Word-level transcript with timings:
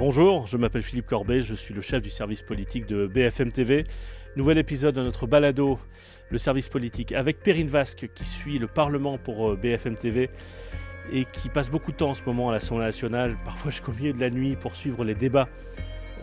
Bonjour, 0.00 0.46
je 0.46 0.56
m'appelle 0.56 0.80
Philippe 0.80 1.04
Corbet, 1.04 1.42
je 1.42 1.54
suis 1.54 1.74
le 1.74 1.82
chef 1.82 2.00
du 2.00 2.08
service 2.08 2.40
politique 2.40 2.86
de 2.86 3.06
BFM 3.06 3.52
TV. 3.52 3.84
Nouvel 4.34 4.56
épisode 4.56 4.94
de 4.94 5.02
notre 5.02 5.26
balado, 5.26 5.78
le 6.30 6.38
service 6.38 6.70
politique, 6.70 7.12
avec 7.12 7.42
Perrine 7.42 7.66
Vasque 7.66 8.08
qui 8.14 8.24
suit 8.24 8.58
le 8.58 8.66
Parlement 8.66 9.18
pour 9.18 9.50
euh, 9.50 9.56
BFM 9.56 9.96
TV 9.96 10.30
et 11.12 11.26
qui 11.26 11.50
passe 11.50 11.70
beaucoup 11.70 11.92
de 11.92 11.98
temps 11.98 12.08
en 12.08 12.14
ce 12.14 12.22
moment 12.24 12.48
à 12.48 12.52
l'Assemblée 12.52 12.86
nationale, 12.86 13.36
parfois 13.44 13.70
jusqu'au 13.72 13.92
milieu 13.92 14.14
de 14.14 14.20
la 14.20 14.30
nuit, 14.30 14.56
pour 14.56 14.74
suivre 14.74 15.04
les 15.04 15.14
débats 15.14 15.50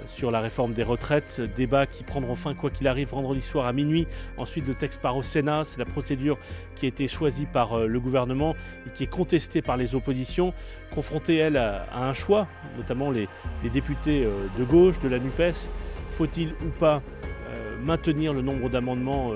sur 0.06 0.32
la 0.32 0.40
réforme 0.40 0.72
des 0.74 0.84
retraites, 0.84 1.42
débat 1.56 1.86
qui 1.86 2.04
prendront 2.04 2.36
fin 2.36 2.54
quoi 2.54 2.70
qu'il 2.70 2.88
arrive 2.88 3.10
vendredi 3.10 3.42
soir 3.42 3.66
à 3.66 3.74
minuit. 3.74 4.08
Ensuite, 4.38 4.68
le 4.68 4.74
texte 4.74 5.02
part 5.02 5.18
au 5.18 5.24
Sénat, 5.24 5.64
c'est 5.64 5.80
la 5.80 5.86
procédure 5.86 6.38
qui 6.76 6.86
a 6.86 6.90
été 6.90 7.08
choisie 7.08 7.46
par 7.46 7.74
euh, 7.74 7.88
le 7.88 8.00
gouvernement 8.00 8.56
et 8.86 8.90
qui 8.92 9.04
est 9.04 9.08
contestée 9.08 9.62
par 9.62 9.78
les 9.78 9.96
oppositions, 9.96 10.54
confrontée, 10.94 11.38
elle, 11.38 11.58
à, 11.58 11.88
un 11.94 12.14
choix, 12.14 12.48
notamment 12.78 13.12
les, 13.12 13.28
députés 13.72 14.24
euh, 14.24 14.48
de 14.58 14.64
gauche, 14.64 15.00
de 15.00 15.10
la 15.10 15.20
NUPES. 15.20 15.70
Faut-il 16.10 16.50
ou 16.66 16.70
pas 16.80 17.02
euh, 17.50 17.78
maintenir 17.84 18.34
le 18.34 18.42
nombre 18.42 18.70
d'amendements 18.70 19.32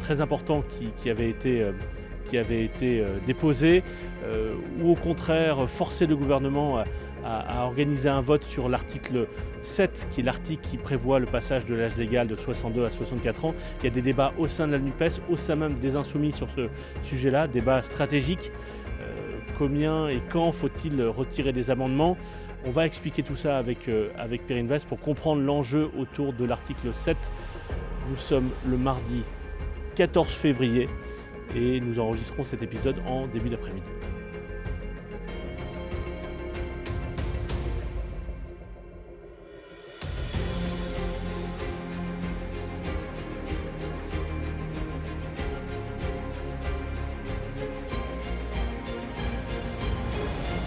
très 0.00 0.20
importants 0.20 0.62
qui, 0.98 1.10
avaient 1.10 1.30
été 1.30 1.66
qui 2.28 2.38
avait 2.38 2.64
été 2.64 3.04
déposés, 3.26 3.82
ou 4.80 4.92
au 4.92 4.94
contraire 4.94 5.68
forcer 5.68 6.06
le 6.06 6.16
gouvernement 6.16 6.78
à, 6.78 6.84
à, 7.40 7.64
organiser 7.64 8.08
un 8.08 8.20
vote 8.20 8.44
sur 8.44 8.68
l'article 8.68 9.28
7, 9.60 10.08
qui 10.10 10.20
est 10.20 10.24
l'article 10.24 10.62
qui 10.62 10.76
prévoit 10.76 11.18
le 11.18 11.26
passage 11.26 11.64
de 11.64 11.74
l'âge 11.74 11.96
légal 11.96 12.26
de 12.26 12.36
62 12.36 12.84
à 12.84 12.90
64 12.90 13.44
ans. 13.44 13.54
Il 13.80 13.84
y 13.84 13.86
a 13.88 13.90
des 13.90 14.02
débats 14.02 14.32
au 14.38 14.46
sein 14.46 14.66
de 14.66 14.72
la 14.72 14.78
NUPES, 14.78 15.20
au 15.30 15.36
sein 15.36 15.56
même 15.56 15.74
des 15.74 15.96
insoumis 15.96 16.32
sur 16.32 16.50
ce 16.50 16.68
sujet-là, 17.02 17.48
débat 17.48 17.82
stratégique. 17.82 18.52
Euh, 19.00 19.38
combien 19.58 20.08
et 20.08 20.20
quand 20.30 20.52
faut-il 20.52 21.02
retirer 21.02 21.52
des 21.52 21.70
amendements? 21.70 22.16
On 22.64 22.70
va 22.70 22.86
expliquer 22.86 23.22
tout 23.22 23.36
ça 23.36 23.58
avec, 23.58 23.88
euh, 23.88 24.10
avec 24.16 24.46
Perrine 24.46 24.68
Vest 24.68 24.86
pour 24.86 25.00
comprendre 25.00 25.42
l'enjeu 25.42 25.90
autour 25.98 26.32
de 26.32 26.44
l'article 26.44 26.94
7. 26.94 27.16
Nous 28.08 28.16
sommes 28.16 28.50
le 28.68 28.76
mardi 28.76 29.22
14 29.96 30.28
février 30.28 30.88
et 31.54 31.80
nous 31.80 31.98
enregistrons 31.98 32.44
cet 32.44 32.62
épisode 32.62 32.96
en 33.06 33.26
début 33.26 33.48
d'après-midi. 33.48 33.88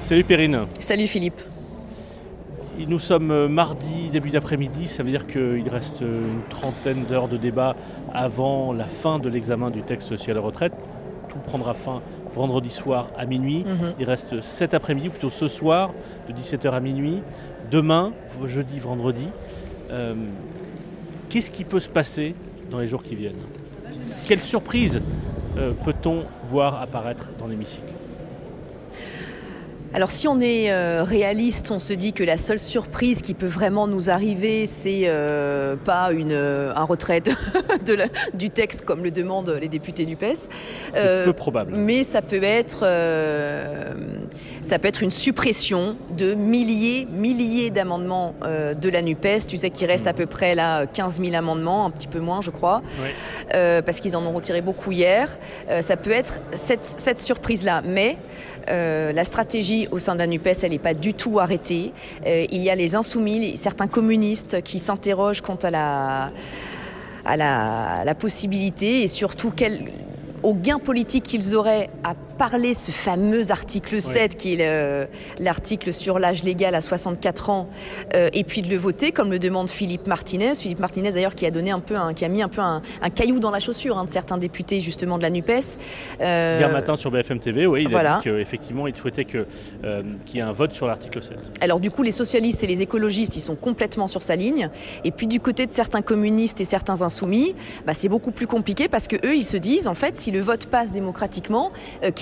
Salut 0.06 0.24
Perrine. 0.24 0.68
Salut 0.78 1.08
Philippe. 1.08 1.42
Nous 2.78 3.00
sommes 3.00 3.32
euh, 3.32 3.48
mardi, 3.48 4.12
début 4.12 4.30
d'après-midi, 4.30 4.88
ça 4.88 5.02
veut 5.02 5.10
dire 5.10 5.26
qu'il 5.26 5.68
reste 5.68 6.04
euh, 6.04 6.28
une 6.28 6.48
trentaine 6.48 7.06
d'heures 7.06 7.28
de 7.28 7.38
débat 7.38 7.76
avant 8.14 8.72
la 8.72 8.86
fin 8.86 9.18
de 9.18 9.30
l'examen 9.30 9.72
du 9.72 9.82
texte 9.82 10.08
social 10.08 10.38
retraite. 10.38 10.74
Tout 11.28 11.40
prendra 11.40 11.74
fin 11.74 12.04
vendredi 12.32 12.70
soir 12.70 13.10
à 13.18 13.26
minuit. 13.26 13.64
Mhm. 13.66 13.94
Il 14.00 14.06
reste 14.06 14.42
cet 14.42 14.76
après-midi, 14.76 15.08
ou 15.08 15.12
plutôt 15.12 15.32
ce 15.32 15.48
soir, 15.48 15.92
de 16.30 16.34
17h 16.34 16.72
à 16.72 16.80
minuit. 16.80 17.24
Demain, 17.72 18.14
jeudi, 18.46 18.78
vendredi. 18.78 19.30
Euh, 19.90 20.14
qu'est-ce 21.30 21.50
qui 21.50 21.64
peut 21.64 21.80
se 21.80 21.90
passer 21.90 22.36
dans 22.70 22.78
les 22.78 22.86
jours 22.86 23.02
qui 23.02 23.16
viennent? 23.16 23.42
Quelle 24.28 24.44
surprise 24.44 25.02
peut-on 25.84 26.26
voir 26.44 26.80
apparaître 26.80 27.32
dans 27.40 27.48
l'hémicycle? 27.48 27.94
Alors 29.96 30.12
si 30.12 30.28
on 30.28 30.42
est 30.42 30.74
euh, 30.74 31.06
réaliste, 31.06 31.72
on 31.72 31.80
se 31.80 31.94
dit 31.94 32.12
que 32.12 32.26
la 32.26 32.36
seule 32.36 32.60
surprise 32.60 33.22
qui 33.22 33.34
peut 33.34 33.48
vraiment 33.48 33.88
nous 33.88 34.10
arriver, 34.10 34.66
c'est 34.66 35.04
euh, 35.06 35.78
pas 35.78 36.12
une 36.12 36.34
euh, 36.34 36.74
un 36.76 36.84
retrait 36.84 37.22
de 37.22 37.32
du 38.34 38.50
texte 38.50 38.84
comme 38.84 39.06
le 39.06 39.12
demandent 39.12 39.58
les 39.62 39.70
députés 39.70 40.04
du 40.04 40.18
PES. 40.18 40.50
C'est 40.92 41.24
peu 41.24 41.32
probable. 41.32 41.76
Mais 41.78 42.04
ça 42.04 42.22
peut 42.22 42.44
être 42.44 42.80
ça 44.64 44.80
peut 44.80 44.88
être 44.90 45.02
une 45.02 45.12
suppression 45.12 45.96
de 46.12 46.34
milliers 46.34 47.08
milliers 47.10 47.70
d'amendements 47.70 48.36
de 48.44 48.90
la 48.90 49.02
Nupes. 49.02 49.48
Tu 49.48 49.56
sais 49.56 49.70
qu'il 49.70 49.88
reste 49.88 50.08
à 50.08 50.14
peu 50.14 50.26
près 50.26 50.56
là 50.56 50.88
15 50.88 51.22
000 51.22 51.36
amendements, 51.36 51.86
un 51.86 51.90
petit 51.90 52.08
peu 52.08 52.20
moins 52.20 52.42
je 52.42 52.52
crois, 52.52 52.82
parce 53.50 54.02
qu'ils 54.02 54.18
en 54.18 54.26
ont 54.26 54.34
retiré 54.34 54.60
beaucoup 54.60 54.92
hier. 54.92 55.38
ça 55.80 55.96
peut 55.96 56.12
être 56.12 56.42
cette, 56.52 56.86
cette 56.86 57.22
surprise 57.22 57.64
là, 57.64 57.82
mais 58.68 59.14
la 59.14 59.24
stratégie 59.24 59.88
au 59.92 60.00
sein 60.00 60.14
de 60.14 60.20
la 60.20 60.28
NUPES, 60.28 60.64
elle 60.64 60.72
n'est 60.72 60.80
pas 60.80 60.94
du 60.94 61.14
tout 61.14 61.40
arrêtée. 61.40 61.94
Euh, 62.26 62.46
il 62.52 62.62
y 62.62 62.70
a 62.70 62.76
les 62.76 62.96
insoumis, 62.96 63.58
certains 63.58 63.88
communistes 63.88 64.62
qui 64.64 64.80
s'interrogent 64.80 65.42
quant 65.42 65.58
à 65.64 65.72
la, 65.72 66.32
possibilité 68.16 69.04
et 69.04 69.08
surtout 69.08 69.52
quel, 69.56 69.92
au 70.44 70.54
gain 70.54 70.80
politique 70.80 71.24
qu'ils 71.24 71.56
auraient 71.56 71.90
à 72.04 72.14
parler 72.38 72.74
ce 72.74 72.92
fameux 72.92 73.52
article 73.52 74.02
7 74.02 74.36
qui 74.36 74.54
est 74.54 75.10
l'article 75.40 75.94
sur 75.94 76.20
l'âge 76.20 76.44
légal 76.44 76.76
à 76.76 76.82
64 76.82 77.50
ans 77.50 77.70
euh, 78.16 78.30
et 78.34 78.44
puis 78.44 78.62
de 78.62 78.70
le 78.70 78.78
voter 78.78 79.12
comme 79.12 79.32
le 79.32 79.40
demande 79.40 79.70
Philippe 79.70 80.08
Martinez. 80.08 80.56
Philippe 80.56 80.80
Martinez 80.80 81.12
d'ailleurs 81.12 81.36
qui 81.36 81.46
a 81.46 81.52
donné 81.52 81.72
un 81.72 81.80
peu 81.80 81.96
un, 81.96 82.14
qui 82.14 82.26
a 82.26 82.30
mis 82.30 82.42
un 82.42 82.48
peu 82.48 82.62
un, 82.62 82.82
caillou 83.14 83.40
dans 83.40 83.52
la 83.52 83.60
chaussure 83.60 83.98
hein, 83.98 84.06
de 84.06 84.12
certains 84.12 84.38
députés 84.38 84.82
justement 84.82 85.18
de 85.18 85.24
la 85.24 85.30
Nupes. 85.30 85.50
Euh, 86.22 86.58
Hier 86.60 86.72
matin 86.72 86.96
sur 86.96 87.12
BFM 87.12 87.40
TV, 87.40 87.66
oui, 87.66 87.86
il 87.88 87.96
a 87.96 88.18
dit 88.18 88.24
qu'effectivement 88.24 88.88
il 88.88 88.96
souhaitait 88.96 89.26
euh, 89.84 90.04
qu'il 90.26 90.38
y 90.38 90.40
ait 90.40 90.44
un 90.44 90.52
vote 90.52 90.74
sur 90.74 90.88
l'article 90.88 91.22
7. 91.22 91.38
Alors 91.62 91.80
du 91.80 91.92
coup 91.92 92.04
les 92.04 92.12
socialistes 92.12 92.64
et 92.64 92.68
les 92.68 92.82
écologistes 92.82 93.36
ils 93.36 93.42
sont 93.42 93.56
complètement 93.56 94.08
sur 94.08 94.22
sa 94.22 94.36
ligne 94.36 94.70
et 95.04 95.12
puis 95.12 95.28
du 95.28 95.40
côté 95.40 95.66
de 95.66 95.74
certains 95.74 96.02
communistes 96.02 96.62
et 96.62 96.66
certains 96.66 97.02
insoumis, 97.02 97.56
bah, 97.86 97.94
c'est 97.94 98.10
beaucoup 98.10 98.32
plus 98.32 98.48
compliqué 98.48 98.88
parce 98.88 99.08
que 99.08 99.16
eux 99.26 99.36
ils 99.36 99.44
se 99.44 99.58
disent 99.58 99.88
en 99.88 99.96
fait 99.96 100.18
si 100.18 100.32
le 100.32 100.42
vote 100.42 100.66
passe 100.68 100.92
démocratiquement, 100.92 101.72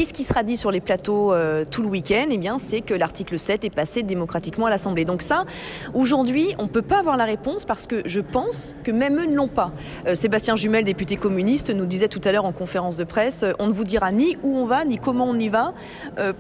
qu'est-ce 0.04 0.14
qui 0.14 0.24
sera 0.24 0.44
dit 0.44 0.58
sur 0.58 0.70
les 0.70 0.82
plateaux 0.82 1.32
euh, 1.32 1.64
tout 1.64 1.82
le 1.82 1.88
week-end? 1.88 2.26
Eh 2.30 2.38
bien, 2.38 2.60
c'est 2.60 2.82
que 2.82 2.94
l'article 2.94 3.40
7 3.40 3.64
est 3.64 3.70
passé 3.70 4.04
démocratiquement 4.04 4.66
à 4.66 4.70
l'Assemblée. 4.70 5.06
Donc 5.06 5.22
ça, 5.22 5.46
aujourd'hui, 5.94 6.48
on 6.60 6.64
ne 6.64 6.68
peut 6.68 6.82
pas 6.82 7.00
avoir 7.00 7.16
la 7.16 7.24
réponse 7.24 7.64
parce 7.64 7.88
que 7.88 8.02
je 8.04 8.20
pense 8.20 8.76
que 8.84 8.92
même 8.92 9.18
eux 9.18 9.28
ne 9.28 9.34
l'ont 9.34 9.48
pas. 9.48 9.72
Euh, 10.06 10.14
Sébastien 10.14 10.58
Jumel, 10.58 10.84
député 10.84 11.16
communiste, 11.16 11.70
nous 11.70 11.86
disait 11.86 12.10
tout 12.10 12.20
à 12.26 12.34
l'heure 12.34 12.44
en 12.44 12.52
conférence 12.52 12.98
de 12.98 13.06
presse, 13.06 13.44
euh, 13.44 13.54
on 13.60 13.68
ne 13.68 13.72
vous 13.72 13.86
dira 13.86 14.12
ni 14.12 14.36
où 14.44 14.58
on 14.58 14.66
va, 14.66 14.84
ni 14.84 14.98
comment 14.98 15.30
on 15.30 15.40
y 15.40 15.48
va, 15.48 15.74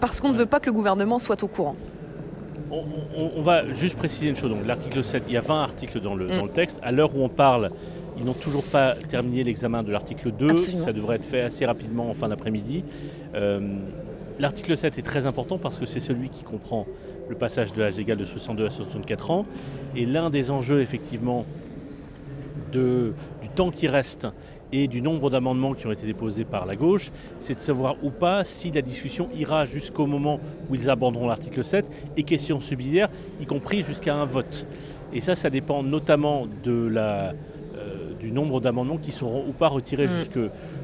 parce 0.01 0.19
qu'on 0.19 0.33
ne 0.33 0.37
veut 0.37 0.45
pas 0.45 0.59
que 0.59 0.65
le 0.65 0.73
gouvernement 0.73 1.17
soit 1.17 1.41
au 1.41 1.47
courant. 1.47 1.77
On, 2.69 3.41
va 3.43 3.71
juste 3.71 3.97
préciser 3.97 4.27
une 4.27 4.35
chose. 4.35 4.49
Donc, 4.49 4.65
l'article 4.65 5.03
7, 5.03 5.23
il 5.27 5.35
y 5.35 5.37
a 5.37 5.41
20 5.41 5.61
articles 5.61 6.01
dans 6.01 6.15
le, 6.15 6.27
dans 6.27 6.43
le 6.43 6.51
texte. 6.51 6.79
À 6.83 6.91
l'heure 6.91 7.15
où 7.15 7.23
on 7.23 7.29
parle, 7.29 7.69
ils 8.17 8.25
n'ont 8.25 8.33
toujours 8.33 8.63
pas 8.63 8.95
terminé 8.95 9.43
l'examen 9.43 9.83
de 9.83 9.91
l'article 9.91 10.31
2. 10.31 10.57
Ça 10.77 10.93
devrait 10.93 11.17
être 11.17 11.25
fait 11.25 11.41
assez 11.41 11.65
rapidement 11.65 12.09
en 12.09 12.13
fin 12.13 12.29
d'après-midi. 12.29 12.83
Euh, 13.35 13.59
l'article 14.39 14.77
7 14.77 14.97
est 14.97 15.03
très 15.03 15.25
important 15.25 15.57
parce 15.57 15.77
que 15.77 15.85
c'est 15.85 15.99
celui 15.99 16.29
qui 16.29 16.43
comprend 16.43 16.85
le 17.29 17.35
passage 17.35 17.73
de 17.73 17.81
l'âge 17.81 17.97
légal 17.97 18.17
de 18.17 18.25
62 18.25 18.65
à 18.65 18.69
64 18.69 19.31
ans. 19.31 19.45
Et 19.95 20.05
l'un 20.05 20.29
des 20.29 20.51
enjeux, 20.51 20.81
effectivement, 20.81 21.45
de, 22.71 23.13
du 23.41 23.49
temps 23.49 23.71
qui 23.71 23.87
reste 23.87 24.27
et 24.71 24.87
du 24.87 25.01
nombre 25.01 25.29
d'amendements 25.29 25.75
qui 25.75 25.85
ont 25.85 25.91
été 25.91 26.07
déposés 26.07 26.45
par 26.45 26.65
la 26.65 26.75
gauche, 26.75 27.11
c'est 27.37 27.53
de 27.53 27.59
savoir 27.59 27.95
ou 28.03 28.09
pas 28.09 28.43
si 28.43 28.71
la 28.71 28.81
discussion 28.81 29.29
ira 29.35 29.65
jusqu'au 29.65 30.07
moment 30.07 30.39
où 30.69 30.75
ils 30.75 30.89
abandonneront 30.89 31.27
l'article 31.27 31.63
7 31.63 31.85
et 32.17 32.23
questions 32.23 32.59
subsidiaires, 32.59 33.09
y 33.39 33.45
compris 33.45 33.83
jusqu'à 33.83 34.15
un 34.15 34.25
vote. 34.25 34.65
Et 35.13 35.21
ça, 35.21 35.35
ça 35.35 35.51
dépend 35.51 35.83
notamment 35.83 36.47
de 36.63 36.87
la, 36.87 37.33
du 38.23 38.31
nombre 38.31 38.61
d'amendements 38.61 38.97
qui 38.97 39.11
seront 39.11 39.45
ou 39.47 39.51
pas 39.51 39.67
retirés 39.67 40.07
mm. 40.07 40.09
jusque, 40.09 40.39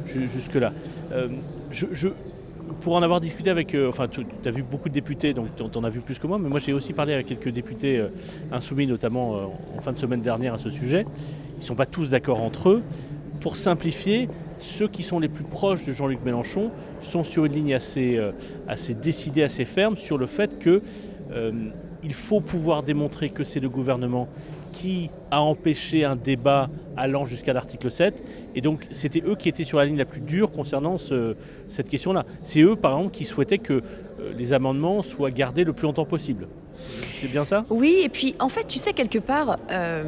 jusque 0.06 0.56
là. 0.56 0.74
Euh, 1.12 1.30
je, 1.72 2.10
pour 2.82 2.96
en 2.96 3.02
avoir 3.02 3.20
discuté 3.20 3.50
avec, 3.50 3.74
euh, 3.74 3.90
enfin 3.90 4.08
tu 4.08 4.22
as 4.46 4.52
vu 4.52 4.62
beaucoup 4.62 4.90
de 4.90 4.94
députés, 4.94 5.34
donc 5.34 5.48
tu 5.56 5.78
en 5.78 5.84
as 5.84 5.90
vu 5.90 6.02
plus 6.02 6.20
que 6.20 6.28
moi, 6.28 6.38
mais 6.38 6.50
moi 6.50 6.60
j'ai 6.60 6.74
aussi 6.74 6.94
parlé 6.94 7.14
avec 7.14 7.28
quelques 7.28 7.50
députés 7.50 7.98
euh, 7.98 8.10
insoumis, 8.52 8.86
notamment 8.88 9.52
en 9.76 9.82
fin 9.82 9.92
de 9.92 9.98
semaine 9.98 10.22
dernière 10.22 10.54
à 10.54 10.58
ce 10.58 10.70
sujet. 10.70 11.06
Ils 11.56 11.62
ne 11.62 11.66
sont 11.66 11.76
pas 11.76 11.86
tous 11.86 12.10
d'accord 12.10 12.42
entre 12.42 12.70
eux. 12.70 12.84
Pour 13.40 13.56
simplifier, 13.56 14.28
ceux 14.58 14.90
qui 14.90 15.02
sont 15.02 15.20
les 15.20 15.30
plus 15.30 15.46
proches 15.46 15.86
de 15.86 15.94
Jean-Luc 15.94 16.20
Mélenchon 16.26 16.72
sont 17.00 17.24
sur 17.24 17.46
une 17.46 17.54
ligne 17.54 17.74
assez, 17.74 18.20
assez 18.68 18.94
décidée, 18.94 19.44
assez 19.44 19.64
ferme 19.64 19.96
sur 19.96 20.18
le 20.18 20.26
fait 20.26 20.60
que 20.60 20.82
il 22.04 22.14
faut 22.14 22.42
pouvoir 22.42 22.84
démontrer 22.84 23.30
que 23.30 23.44
c'est 23.44 23.60
le 23.60 23.70
gouvernement 23.70 24.28
qui 24.72 25.10
a 25.32 25.42
empêché 25.42 26.06
un 26.06 26.16
débat 26.16 26.70
allant 26.98 27.26
jusqu'à 27.26 27.54
l'article 27.54 27.90
7. 27.90 28.24
Et 28.56 28.62
donc, 28.62 28.88
c'était 28.92 29.22
eux 29.26 29.36
qui 29.36 29.50
étaient 29.50 29.64
sur 29.64 29.78
la 29.78 29.86
ligne 29.86 29.98
la 29.98 30.06
plus 30.06 30.22
dure 30.22 30.52
concernant 30.52 30.98
cette 30.98 31.90
question-là. 31.90 32.26
C'est 32.44 32.62
eux, 32.62 32.76
par 32.76 32.98
exemple, 32.98 33.16
qui 33.16 33.26
souhaitaient 33.26 33.58
que 33.58 33.74
euh, 33.74 34.34
les 34.38 34.54
amendements 34.54 35.02
soient 35.02 35.32
gardés 35.32 35.64
le 35.64 35.74
plus 35.74 35.86
longtemps 35.86 36.06
possible. 36.06 36.48
C'est 36.76 37.30
bien 37.30 37.46
ça? 37.46 37.66
Oui, 37.70 38.02
et 38.04 38.10
puis, 38.10 38.36
en 38.40 38.50
fait, 38.50 38.66
tu 38.66 38.80
sais, 38.80 38.94
quelque 38.94 39.20
part, 39.20 39.60
euh, 39.72 40.04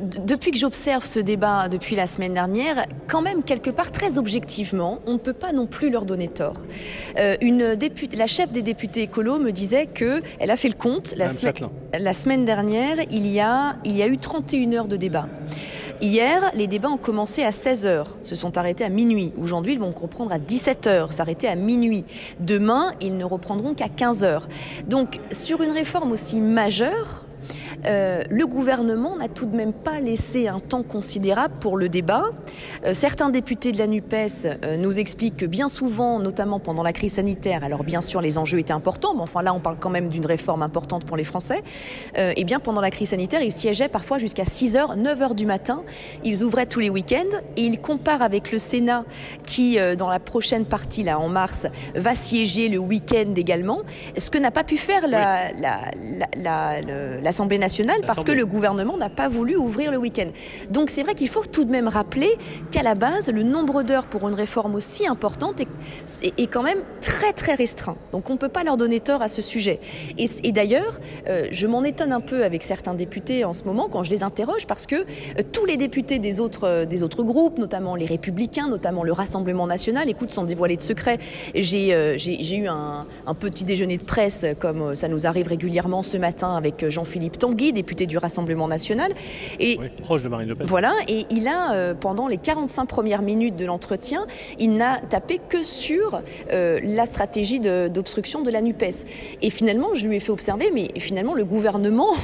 depuis 0.00 0.50
que 0.50 0.58
j'observe 0.58 1.04
ce 1.04 1.18
débat 1.18 1.68
depuis 1.68 1.96
la 1.96 2.06
semaine 2.06 2.34
dernière, 2.34 2.86
quand 3.08 3.22
même 3.22 3.42
quelque 3.42 3.70
part 3.70 3.90
très 3.92 4.18
objectivement, 4.18 5.00
on 5.06 5.14
ne 5.14 5.18
peut 5.18 5.32
pas 5.32 5.52
non 5.52 5.66
plus 5.66 5.90
leur 5.90 6.04
donner 6.04 6.28
tort. 6.28 6.62
Euh, 7.18 7.36
une 7.40 7.74
députée, 7.74 8.16
la 8.16 8.26
chef 8.26 8.52
des 8.52 8.62
députés 8.62 9.02
écolos 9.02 9.38
me 9.38 9.50
disait 9.50 9.86
que 9.86 10.22
elle 10.38 10.50
a 10.50 10.56
fait 10.56 10.68
le 10.68 10.74
compte 10.74 11.14
la, 11.16 11.28
la 11.98 12.14
semaine 12.14 12.44
dernière, 12.44 12.96
il 13.10 13.26
y 13.26 13.40
a 13.40 13.76
il 13.84 13.96
y 13.96 14.02
a 14.02 14.06
eu 14.06 14.18
31 14.18 14.72
heures 14.72 14.88
de 14.88 14.96
débat. 14.96 15.28
Hier, 16.02 16.50
les 16.54 16.66
débats 16.66 16.88
ont 16.88 16.96
commencé 16.96 17.42
à 17.42 17.52
16 17.52 17.84
heures, 17.84 18.16
se 18.24 18.34
sont 18.34 18.56
arrêtés 18.56 18.84
à 18.84 18.88
minuit. 18.88 19.34
Aujourd'hui, 19.38 19.74
ils 19.74 19.78
vont 19.78 19.90
reprendre 19.90 20.32
à 20.32 20.38
17 20.38 20.86
heures, 20.86 21.12
s'arrêter 21.12 21.46
à 21.46 21.56
minuit. 21.56 22.06
Demain, 22.38 22.94
ils 23.02 23.18
ne 23.18 23.24
reprendront 23.24 23.74
qu'à 23.74 23.90
15 23.90 24.24
heures. 24.24 24.48
Donc, 24.88 25.20
sur 25.30 25.62
une 25.62 25.72
réforme 25.72 26.12
aussi 26.12 26.36
majeure, 26.36 27.26
euh, 27.86 28.22
le 28.28 28.46
gouvernement 28.46 29.16
n'a 29.16 29.28
tout 29.28 29.46
de 29.46 29.56
même 29.56 29.72
pas 29.72 30.00
laissé 30.00 30.48
un 30.48 30.58
temps 30.58 30.82
considérable 30.82 31.54
pour 31.60 31.76
le 31.76 31.88
débat. 31.88 32.24
Euh, 32.84 32.92
certains 32.94 33.30
députés 33.30 33.72
de 33.72 33.78
la 33.78 33.86
NUPES 33.86 34.46
euh, 34.64 34.76
nous 34.76 34.98
expliquent 34.98 35.38
que 35.38 35.46
bien 35.46 35.68
souvent, 35.68 36.18
notamment 36.18 36.60
pendant 36.60 36.82
la 36.82 36.92
crise 36.92 37.14
sanitaire, 37.14 37.64
alors 37.64 37.84
bien 37.84 38.00
sûr 38.00 38.20
les 38.20 38.38
enjeux 38.38 38.58
étaient 38.58 38.72
importants, 38.72 39.14
mais 39.14 39.22
enfin 39.22 39.42
là 39.42 39.54
on 39.54 39.60
parle 39.60 39.76
quand 39.78 39.90
même 39.90 40.08
d'une 40.08 40.26
réforme 40.26 40.62
importante 40.62 41.04
pour 41.04 41.16
les 41.16 41.24
Français, 41.24 41.62
et 42.16 42.34
eh 42.36 42.44
bien 42.44 42.60
pendant 42.60 42.80
la 42.80 42.90
crise 42.90 43.10
sanitaire, 43.10 43.42
ils 43.42 43.52
siégeaient 43.52 43.88
parfois 43.88 44.18
jusqu'à 44.18 44.44
6h, 44.44 45.00
9h 45.00 45.34
du 45.34 45.46
matin. 45.46 45.82
Ils 46.24 46.42
ouvraient 46.42 46.66
tous 46.66 46.80
les 46.80 46.90
week-ends 46.90 47.38
et 47.56 47.62
ils 47.62 47.80
comparent 47.80 48.22
avec 48.22 48.52
le 48.52 48.58
Sénat 48.58 49.04
qui, 49.46 49.78
dans 49.96 50.08
la 50.08 50.18
prochaine 50.18 50.64
partie, 50.64 51.02
là 51.02 51.18
en 51.18 51.28
mars, 51.28 51.66
va 51.94 52.14
siéger 52.14 52.68
le 52.68 52.78
week-end 52.78 53.34
également, 53.36 53.80
ce 54.16 54.30
que 54.30 54.38
n'a 54.38 54.50
pas 54.50 54.64
pu 54.64 54.76
faire 54.76 55.06
l'Assemblée 57.22 57.58
nationale 57.58 57.69
parce 58.06 58.24
que 58.24 58.32
le 58.32 58.46
gouvernement 58.46 58.96
n'a 58.96 59.08
pas 59.08 59.28
voulu 59.28 59.56
ouvrir 59.56 59.90
le 59.90 59.98
week-end. 59.98 60.30
Donc 60.70 60.90
c'est 60.90 61.02
vrai 61.02 61.14
qu'il 61.14 61.28
faut 61.28 61.44
tout 61.44 61.64
de 61.64 61.70
même 61.70 61.88
rappeler 61.88 62.36
qu'à 62.70 62.82
la 62.82 62.94
base, 62.94 63.28
le 63.28 63.42
nombre 63.42 63.82
d'heures 63.82 64.06
pour 64.06 64.28
une 64.28 64.34
réforme 64.34 64.74
aussi 64.74 65.06
importante 65.06 65.60
est, 65.60 66.46
quand 66.46 66.62
même 66.62 66.80
très 67.00 67.32
très 67.32 67.54
restreint. 67.54 67.96
Donc 68.12 68.28
on 68.30 68.34
ne 68.34 68.38
peut 68.38 68.48
pas 68.48 68.64
leur 68.64 68.76
donner 68.76 69.00
tort 69.00 69.22
à 69.22 69.28
ce 69.28 69.42
sujet. 69.42 69.80
Et, 70.18 70.52
d'ailleurs, 70.52 71.00
euh, 71.28 71.46
je 71.50 71.66
m'en 71.66 71.84
étonne 71.84 72.12
un 72.12 72.20
peu 72.20 72.44
avec 72.44 72.62
certains 72.62 72.94
députés 72.94 73.44
en 73.44 73.52
ce 73.52 73.64
moment 73.64 73.88
quand 73.88 74.02
je 74.02 74.10
les 74.10 74.22
interroge 74.22 74.66
parce 74.66 74.86
que 74.86 74.96
euh, 74.96 75.42
tous 75.52 75.64
les 75.64 75.76
députés 75.76 76.18
des 76.18 76.40
autres, 76.40 76.66
euh, 76.66 76.84
des 76.84 77.02
autres 77.02 77.22
groupes, 77.22 77.58
notamment 77.58 77.94
les 77.94 78.06
Républicains, 78.06 78.68
notamment 78.68 79.04
le 79.04 79.12
Rassemblement 79.12 79.66
national, 79.66 80.08
écoute, 80.08 80.32
sans 80.32 80.44
dévoiler 80.44 80.76
de 80.76 80.82
secret, 80.82 81.18
j'ai 81.54 81.90
eu 82.56 82.66
un, 82.66 83.06
un, 83.26 83.34
petit 83.34 83.64
déjeuner 83.64 83.96
de 83.96 84.02
presse 84.02 84.44
comme 84.58 84.94
ça 84.94 85.08
nous 85.08 85.26
arrive 85.26 85.48
régulièrement 85.48 86.02
ce 86.02 86.16
matin 86.16 86.56
avec 86.56 86.88
Jean-Philippe 86.88 87.38
Tanguy 87.38 87.59
député 87.72 88.06
du 88.06 88.18
Rassemblement 88.18 88.68
national. 88.68 89.12
Et 89.58 89.78
proche 90.02 90.22
de 90.22 90.28
Marine 90.28 90.48
Le 90.48 90.54
Pen. 90.54 90.66
Voilà, 90.66 90.94
et 91.08 91.26
il 91.30 91.48
a, 91.48 91.74
euh, 91.74 91.94
pendant 91.94 92.28
les 92.28 92.38
45 92.38 92.86
premières 92.86 93.22
minutes 93.22 93.56
de 93.56 93.66
l'entretien, 93.66 94.26
il 94.58 94.76
n'a 94.76 94.98
tapé 94.98 95.40
que 95.48 95.62
sur 95.62 96.22
euh, 96.52 96.80
la 96.82 97.06
stratégie 97.06 97.60
d'obstruction 97.60 98.42
de, 98.42 98.50
la 98.50 98.62
NUPES. 98.62 99.06
Et 99.42 99.50
finalement, 99.50 99.94
je 99.94 100.06
lui 100.06 100.16
ai 100.16 100.20
fait 100.20 100.32
observer, 100.32 100.70
mais 100.74 100.88
finalement, 100.98 101.34
le 101.34 101.44
gouvernement 101.44 102.14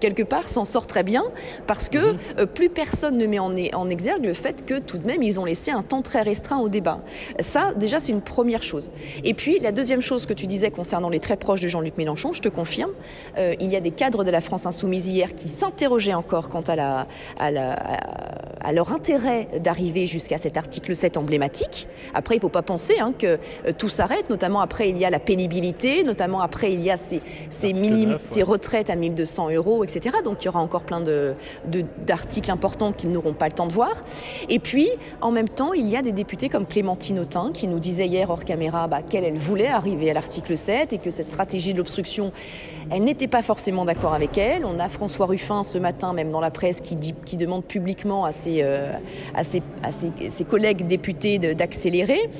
quelque 0.00 0.22
part, 0.22 0.48
s'en 0.48 0.64
sort 0.64 0.86
très 0.86 1.02
bien 1.02 1.24
parce 1.66 1.88
que 1.88 2.12
mhm. 2.12 2.18
euh, 2.38 2.46
plus 2.46 2.68
personne 2.68 3.16
ne 3.16 3.26
met 3.26 3.38
en, 3.38 3.54
en, 3.74 3.90
exergue 3.90 4.24
le 4.24 4.34
fait 4.34 4.64
que 4.64 4.78
tout 4.78 4.98
de 4.98 5.06
même, 5.06 5.22
ils 5.22 5.40
ont 5.40 5.44
laissé 5.44 5.70
un 5.70 5.82
temps 5.82 6.02
très 6.02 6.22
restreint 6.22 6.58
au 6.58 6.68
débat. 6.68 7.00
Ça, 7.40 7.72
déjà, 7.74 8.00
c'est 8.00 8.12
une 8.12 8.20
première 8.20 8.62
chose. 8.62 8.90
Et 9.24 9.34
puis, 9.34 9.58
la 9.60 9.72
deuxième 9.72 10.02
chose 10.02 10.26
que 10.26 10.32
tu 10.32 10.46
disais 10.46 10.70
concernant 10.70 11.08
les 11.08 11.20
très 11.20 11.36
proches 11.36 11.60
de 11.60 11.68
Jean-Luc 11.68 11.96
Mélenchon, 11.98 12.32
je 12.32 12.40
te 12.40 12.48
confirme, 12.48 12.92
euh, 13.38 13.54
il 13.60 13.70
y 13.70 13.76
a 13.76 13.80
des 13.80 13.90
cadres 13.90 14.24
de 14.24 14.30
la 14.30 14.40
France 14.40 14.66
insoumise 14.66 15.08
hier 15.08 15.34
qui 15.34 15.48
s'interrogeaient 15.48 16.14
encore 16.14 16.48
quant 16.48 16.62
à, 16.62 16.76
la, 16.76 17.06
à, 17.38 17.50
la, 17.50 17.72
à 18.60 18.72
leur 18.72 18.92
intérêt 18.92 19.48
d'arriver 19.60 20.06
jusqu'à 20.06 20.38
cet 20.38 20.56
article 20.56 20.94
7 20.94 21.16
emblématique. 21.16 21.88
Après, 22.14 22.36
il 22.36 22.38
ne 22.38 22.42
faut 22.42 22.48
pas 22.48 22.62
penser 22.62 22.94
hein, 23.00 23.12
que 23.16 23.38
euh, 23.66 23.72
tout 23.76 23.88
s'arrête, 23.88 24.30
notamment 24.30 24.60
après, 24.60 24.90
il 24.90 24.98
y 24.98 25.04
a 25.04 25.10
la 25.10 25.18
pénibilité, 25.20 26.04
notamment 26.04 26.40
après, 26.40 26.72
il 26.72 26.82
y 26.82 26.90
a 26.90 26.96
ces, 26.96 27.20
ces, 27.50 27.74
ces 28.18 28.42
retraites 28.42 28.90
à 28.90 28.96
1200 28.96 29.49
euros 29.52 29.84
etc. 29.84 30.16
Donc 30.24 30.42
il 30.42 30.46
y 30.46 30.48
aura 30.48 30.60
encore 30.60 30.82
plein 30.82 31.02
d'articles 32.06 32.50
importants 32.50 32.92
qu'ils 32.92 33.10
n'auront 33.10 33.32
pas 33.32 33.46
le 33.46 33.52
temps 33.52 33.66
de 33.66 33.72
voir. 33.72 34.04
Et 34.48 34.58
puis, 34.58 34.88
en 35.20 35.30
même 35.30 35.48
temps, 35.48 35.72
il 35.72 35.88
y 35.88 35.96
a 35.96 36.02
des 36.02 36.12
députés 36.12 36.48
comme 36.48 36.66
Clémentine 36.66 37.18
Autain 37.18 37.50
qui 37.52 37.66
nous 37.66 37.78
disait 37.78 38.06
hier 38.06 38.30
hors 38.30 38.44
caméra 38.44 38.88
bah, 38.88 39.02
qu'elle 39.02 39.24
elle 39.24 39.38
voulait 39.38 39.66
arriver 39.68 40.10
à 40.10 40.14
l'article 40.14 40.56
7 40.56 40.92
et 40.92 40.98
que 40.98 41.10
cette 41.10 41.28
stratégie 41.28 41.72
de 41.72 41.78
l'obstruction, 41.78 42.32
elle 42.90 43.04
n'était 43.04 43.28
pas 43.28 43.42
forcément 43.42 43.84
d'accord 43.84 44.14
avec 44.14 44.36
elle. 44.38 44.64
On 44.64 44.78
a 44.78 44.88
François 44.88 45.26
Ruffin 45.26 45.62
ce 45.64 45.78
matin, 45.78 46.12
même 46.12 46.30
dans 46.30 46.40
la 46.40 46.50
presse, 46.50 46.80
qui, 46.80 46.96
dit, 46.96 47.14
qui 47.24 47.36
demande 47.36 47.64
publiquement 47.64 48.24
à 48.24 48.32
ses, 48.32 48.62
euh, 48.62 48.92
à 49.34 49.42
ses, 49.42 49.62
à 49.82 49.90
ses 49.92 50.44
collègues 50.44 50.86
députés 50.86 51.38
d'accélérer. 51.38 52.30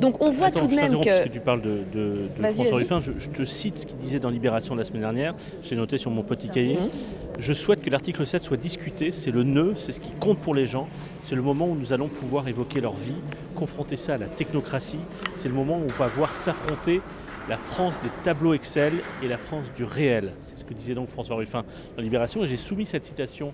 Donc 0.00 0.22
on 0.22 0.30
voit 0.30 0.50
tout 0.50 0.66
de 0.66 0.74
même 0.74 1.00
que. 1.00 1.08
Parce 1.08 1.20
que 1.20 1.28
tu 1.28 1.40
parles 1.40 1.62
de, 1.62 1.80
de, 1.92 2.28
François 2.38 2.76
Ruffin, 2.76 3.00
je, 3.00 3.28
te 3.30 3.44
cite 3.44 3.78
ce 3.78 3.86
qu'il 3.86 3.96
disait 3.96 4.18
dans 4.18 4.30
Libération 4.30 4.74
la 4.74 4.84
semaine 4.84 5.02
dernière, 5.02 5.34
j'ai 5.62 5.76
noté 5.76 5.98
sur 5.98 6.10
mon 6.10 6.22
petit 6.22 6.48
cahier. 6.56 6.76
Mhm. 6.76 6.90
Je 7.38 7.52
souhaite 7.52 7.82
que 7.82 7.90
l'article 7.90 8.24
7 8.24 8.42
soit 8.42 8.56
discuté, 8.56 9.12
c'est 9.12 9.30
le 9.30 9.42
nœud, 9.42 9.74
c'est 9.76 9.92
ce 9.92 10.00
qui 10.00 10.12
compte 10.12 10.38
pour 10.38 10.54
les 10.54 10.64
gens, 10.64 10.88
c'est 11.20 11.34
le 11.34 11.42
moment 11.42 11.66
où 11.66 11.74
nous 11.74 11.92
allons 11.92 12.08
pouvoir 12.08 12.48
évoquer 12.48 12.80
leur 12.80 12.96
vie, 12.96 13.20
confronter 13.54 13.96
ça 13.96 14.14
à 14.14 14.18
la 14.18 14.26
technocratie, 14.26 15.00
c'est 15.34 15.50
le 15.50 15.54
moment 15.54 15.76
où 15.76 15.84
on 15.84 15.92
va 15.92 16.06
voir 16.06 16.32
s'affronter 16.32 17.02
la 17.48 17.58
France 17.58 18.00
des 18.02 18.08
tableaux 18.24 18.54
Excel 18.54 18.94
et 19.22 19.28
la 19.28 19.36
France 19.36 19.70
du 19.74 19.84
réel. 19.84 20.32
C'est 20.40 20.58
ce 20.58 20.64
que 20.64 20.72
disait 20.72 20.94
donc 20.94 21.08
François 21.08 21.36
Ruffin 21.36 21.64
dans 21.96 22.02
Libération. 22.02 22.42
Et 22.42 22.46
j'ai 22.46 22.56
soumis 22.56 22.86
cette 22.86 23.04
citation 23.04 23.52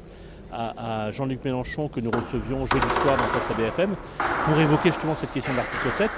à, 0.50 1.10
Jean-Luc 1.10 1.44
Mélenchon 1.44 1.88
que 1.88 2.00
nous 2.00 2.10
recevions 2.10 2.64
jeudi 2.66 2.88
soir 3.02 3.16
dans 3.16 3.24
Face 3.24 3.50
à 3.50 3.54
BFM 3.54 3.94
pour 4.46 4.58
évoquer 4.60 4.90
justement 4.90 5.14
cette 5.14 5.32
question 5.32 5.52
de 5.52 5.58
l'article 5.58 5.88
7. 5.94 6.10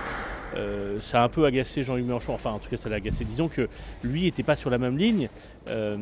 Euh, 0.56 1.00
ça 1.00 1.22
a 1.22 1.24
un 1.24 1.28
peu 1.28 1.46
agacé 1.46 1.82
Jean-Luc 1.82 2.06
Mélenchon, 2.06 2.34
enfin 2.34 2.50
en 2.50 2.58
tout 2.58 2.68
cas 2.68 2.76
ça 2.76 2.88
l'a 2.88 2.96
agacé. 2.96 3.24
Disons 3.24 3.48
que 3.48 3.68
lui 4.04 4.22
n'était 4.22 4.42
pas 4.42 4.54
sur 4.54 4.70
la 4.70 4.78
même 4.78 4.96
ligne. 4.96 5.28
Euh, 5.68 5.96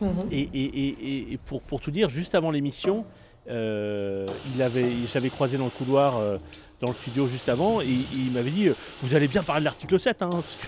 mhm. 0.00 0.28
Et, 0.30 1.38
pour, 1.46 1.80
tout 1.80 1.90
dire, 1.90 2.08
juste 2.08 2.34
avant 2.34 2.50
l'émission, 2.50 3.04
euh, 3.50 4.26
j'avais 4.56 5.30
croisé 5.30 5.58
dans 5.58 5.64
le 5.64 5.70
couloir, 5.70 6.14
dans 6.80 6.88
le 6.88 6.94
studio 6.94 7.26
juste 7.26 7.48
avant, 7.48 7.80
et, 7.80 7.86
il 7.86 8.30
m'avait 8.32 8.50
dit 8.50 8.68
Vous 9.02 9.14
allez 9.14 9.28
bien 9.28 9.42
parler 9.42 9.60
de 9.60 9.66
l'article 9.66 9.98
7, 9.98 10.22
hein, 10.22 10.30
parce 10.30 10.58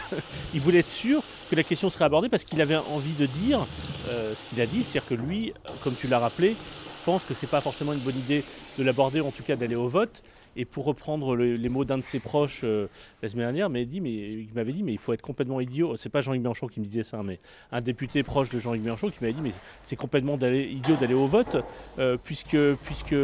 qu'il 0.50 0.60
voulait 0.60 0.80
être 0.80 0.90
sûr 0.90 1.22
que 1.50 1.56
la 1.56 1.62
question 1.62 1.90
serait 1.90 2.04
abordée, 2.04 2.28
parce 2.28 2.44
qu'il 2.44 2.60
avait 2.60 2.76
envie 2.76 3.14
de 3.18 3.26
dire 3.26 3.66
ce 4.08 4.48
qu'il 4.48 4.60
a 4.60 4.66
dit, 4.66 4.82
c'est-à-dire 4.82 5.06
que 5.06 5.14
lui, 5.14 5.52
comme 5.82 5.94
tu 5.94 6.08
l'as 6.08 6.18
rappelé, 6.18 6.56
pense 7.04 7.24
que 7.24 7.34
c'est 7.34 7.50
pas 7.50 7.60
forcément 7.60 7.92
une 7.92 8.00
bonne 8.00 8.18
idée 8.18 8.42
de 8.78 8.82
l'aborder, 8.82 9.20
en 9.20 9.30
tout 9.30 9.42
cas 9.42 9.56
d'aller 9.56 9.76
au 9.76 9.88
vote. 9.88 10.22
Et 10.56 10.64
pour 10.64 10.84
reprendre 10.84 11.36
les 11.36 11.68
mots 11.68 11.84
d'un 11.84 11.98
de 11.98 12.02
ses 12.02 12.20
proches 12.20 12.62
euh, 12.64 12.86
la 13.22 13.28
semaine 13.28 13.46
dernière, 13.46 13.66
il, 13.66 14.48
m'avait 14.54 14.72
dit 14.72 14.82
mais 14.82 14.92
il 14.92 14.98
faut 14.98 15.12
être 15.12 15.22
complètement 15.22 15.60
idiot. 15.60 15.96
C'est 15.96 16.08
pas 16.08 16.20
Jean-Yves 16.20 16.42
Mélenchon 16.42 16.66
qui 16.66 16.80
me 16.80 16.84
disait 16.84 17.02
ça, 17.02 17.22
mais 17.22 17.40
un 17.72 17.80
député 17.80 18.22
proche 18.22 18.50
de 18.50 18.58
Jean-Yves 18.58 18.84
Mélenchon 18.84 19.08
qui 19.08 19.18
m'avait 19.20 19.32
dit 19.32 19.42
mais 19.42 19.52
c'est 19.82 19.96
complètement 19.96 20.38
idiot 20.38 20.96
d'aller 20.96 21.14
au 21.14 21.26
vote 21.26 21.56
euh, 21.98 22.16
puisque 22.22 22.56
puisque 22.82 23.14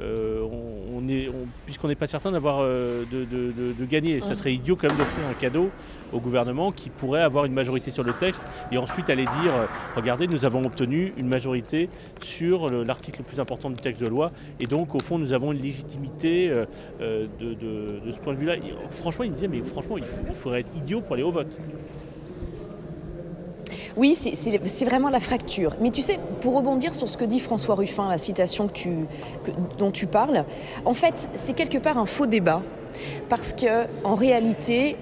euh, 0.00 0.46
on, 0.92 1.08
est 1.08 1.30
puisqu'on 1.64 1.88
n'est 1.88 1.94
pas 1.94 2.06
certain 2.06 2.32
d'avoir 2.32 2.62
de, 2.62 3.84
gagner. 3.88 4.20
Ça 4.20 4.34
serait 4.34 4.54
idiot 4.54 4.76
quand 4.76 4.88
même 4.88 4.96
d'offrir 4.96 5.26
un 5.26 5.34
cadeau 5.34 5.70
au 6.12 6.20
gouvernement 6.20 6.72
qui 6.72 6.90
pourrait 6.90 7.22
avoir 7.22 7.44
une 7.44 7.52
majorité 7.52 7.90
sur 7.90 8.02
le 8.02 8.12
texte 8.12 8.42
et 8.72 8.78
ensuite 8.78 9.08
aller 9.10 9.24
dire 9.24 9.52
regardez 9.94 10.26
nous 10.26 10.44
avons 10.44 10.64
obtenu 10.64 11.12
une 11.16 11.28
majorité 11.28 11.88
sur 12.20 12.70
l'article 12.70 13.20
le 13.20 13.24
plus 13.24 13.40
important 13.40 13.70
du 13.70 13.76
texte 13.76 14.02
de 14.02 14.08
loi 14.08 14.32
et 14.60 14.66
donc 14.66 14.94
au 14.94 15.00
fond 15.00 15.18
nous 15.18 15.32
avons 15.32 15.52
une 15.52 15.62
légitimité 15.62 16.50
euh, 16.50 16.66
euh, 17.00 17.26
de, 18.04 18.12
ce 18.12 18.18
point 18.18 18.32
de 18.32 18.38
vue-là. 18.38 18.54
Franchement, 18.90 19.24
il 19.24 19.30
me 19.30 19.34
disait, 19.34 19.48
mais 19.48 19.62
franchement, 19.62 19.98
il, 19.98 20.04
faudrait 20.06 20.60
être 20.60 20.76
idiot 20.76 21.00
pour 21.00 21.14
aller 21.14 21.22
au 21.22 21.30
vote. 21.30 21.58
Oui, 23.96 24.14
c'est 24.16 24.84
vraiment 24.84 25.08
la 25.10 25.20
fracture. 25.20 25.76
Mais 25.80 25.90
tu 25.90 26.02
sais, 26.02 26.18
pour 26.40 26.56
rebondir 26.56 26.94
sur 26.94 27.08
ce 27.08 27.16
que 27.16 27.24
dit 27.24 27.40
François 27.40 27.74
Ruffin, 27.74 28.08
la 28.08 28.18
citation 28.18 28.68
dont 29.78 29.90
tu 29.90 30.06
parles, 30.06 30.44
en 30.84 30.94
fait, 30.94 31.28
c'est 31.34 31.54
quelque 31.54 31.78
part 31.78 31.98
un 31.98 32.06
faux 32.06 32.26
débat. 32.26 32.62
Parce 33.28 33.52
que, 33.52 33.86
en 34.04 34.14
réalité, 34.14 34.96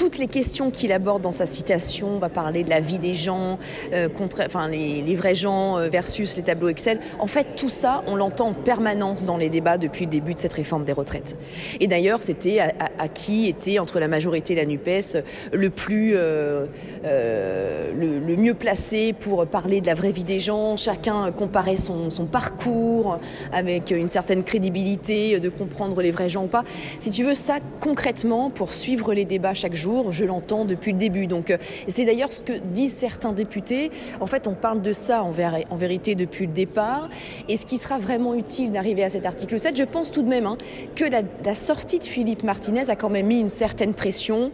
toutes 0.00 0.16
les 0.16 0.28
questions 0.28 0.70
qu'il 0.70 0.92
aborde 0.92 1.20
dans 1.20 1.30
sa 1.30 1.44
citation, 1.44 2.08
on 2.14 2.18
va 2.18 2.30
parler 2.30 2.64
de 2.64 2.70
la 2.70 2.80
vie 2.80 2.96
des 2.96 3.12
gens, 3.12 3.58
euh, 3.92 4.08
contre, 4.08 4.40
enfin 4.46 4.66
les, 4.66 5.14
vrais 5.14 5.34
gens 5.34 5.76
euh, 5.76 5.90
versus 5.90 6.38
les 6.38 6.42
tableaux 6.42 6.70
Excel. 6.70 7.00
En 7.18 7.26
fait, 7.26 7.48
tout 7.54 7.68
ça, 7.68 8.02
on 8.06 8.16
l'entend 8.16 8.48
en 8.48 8.52
permanence 8.54 9.26
dans 9.26 9.36
les 9.36 9.50
débats 9.50 9.76
depuis 9.76 10.06
le 10.06 10.10
début 10.10 10.32
de 10.32 10.38
cette 10.38 10.54
réforme 10.54 10.86
des 10.86 10.94
retraites. 10.94 11.36
Et 11.80 11.86
d'ailleurs, 11.86 12.22
c'était 12.22 12.60
à, 12.60 13.08
qui 13.08 13.46
était 13.46 13.78
entre 13.78 14.00
la 14.00 14.08
majorité 14.08 14.54
et 14.54 14.56
la 14.56 14.64
Nupes 14.64 15.18
le 15.52 15.68
plus, 15.68 16.12
euh, 16.14 16.64
le, 17.04 18.36
mieux 18.36 18.54
placé 18.54 19.12
pour 19.12 19.46
parler 19.46 19.82
de 19.82 19.86
la 19.86 19.94
vraie 19.94 20.12
vie 20.12 20.24
des 20.24 20.40
gens. 20.40 20.78
Chacun 20.78 21.30
comparait 21.30 21.76
son, 21.76 22.08
son 22.08 22.24
parcours 22.24 23.18
avec 23.52 23.90
une 23.90 24.08
certaine 24.08 24.44
crédibilité 24.44 25.40
de 25.40 25.50
comprendre 25.50 26.00
les 26.00 26.10
vrais 26.10 26.30
gens 26.30 26.44
ou 26.44 26.48
pas. 26.48 26.64
Si 27.00 27.10
tu 27.10 27.22
veux 27.22 27.34
ça 27.34 27.58
concrètement 27.80 28.48
pour 28.48 28.72
suivre 28.72 29.12
les 29.12 29.26
débats 29.26 29.52
chaque 29.52 29.74
jour, 29.74 29.89
je 30.10 30.24
l'entends 30.24 30.64
depuis 30.64 30.92
le 30.92 30.98
début. 30.98 31.26
Donc 31.26 31.56
c'est 31.88 32.04
d'ailleurs 32.04 32.32
ce 32.32 32.40
que 32.40 32.52
disent 32.52 32.94
certains 32.94 33.32
députés. 33.32 33.90
En 34.20 34.26
fait, 34.26 34.46
on 34.46 34.54
parle 34.54 34.82
de 34.82 34.92
ça 34.92 35.22
en, 35.22 35.30
ver 35.30 35.64
en 35.70 35.76
vérité 35.76 36.14
depuis 36.14 36.46
le 36.46 36.52
départ. 36.52 37.08
Et 37.48 37.56
ce 37.56 37.66
qui 37.66 37.76
sera 37.76 37.98
vraiment 37.98 38.34
utile 38.34 38.72
d'arriver 38.72 39.04
à 39.04 39.10
cet 39.10 39.26
article 39.26 39.58
7, 39.58 39.76
je 39.76 39.84
pense 39.84 40.10
tout 40.10 40.22
de 40.22 40.28
même 40.28 40.46
hein, 40.46 40.56
que 40.94 41.04
la, 41.04 41.22
la, 41.44 41.54
sortie 41.54 41.98
de 41.98 42.04
Philippe 42.04 42.42
Martinez 42.42 42.88
a 42.88 42.96
quand 42.96 43.10
même 43.10 43.26
mis 43.26 43.40
une 43.40 43.48
certaine 43.48 43.94
pression. 43.94 44.52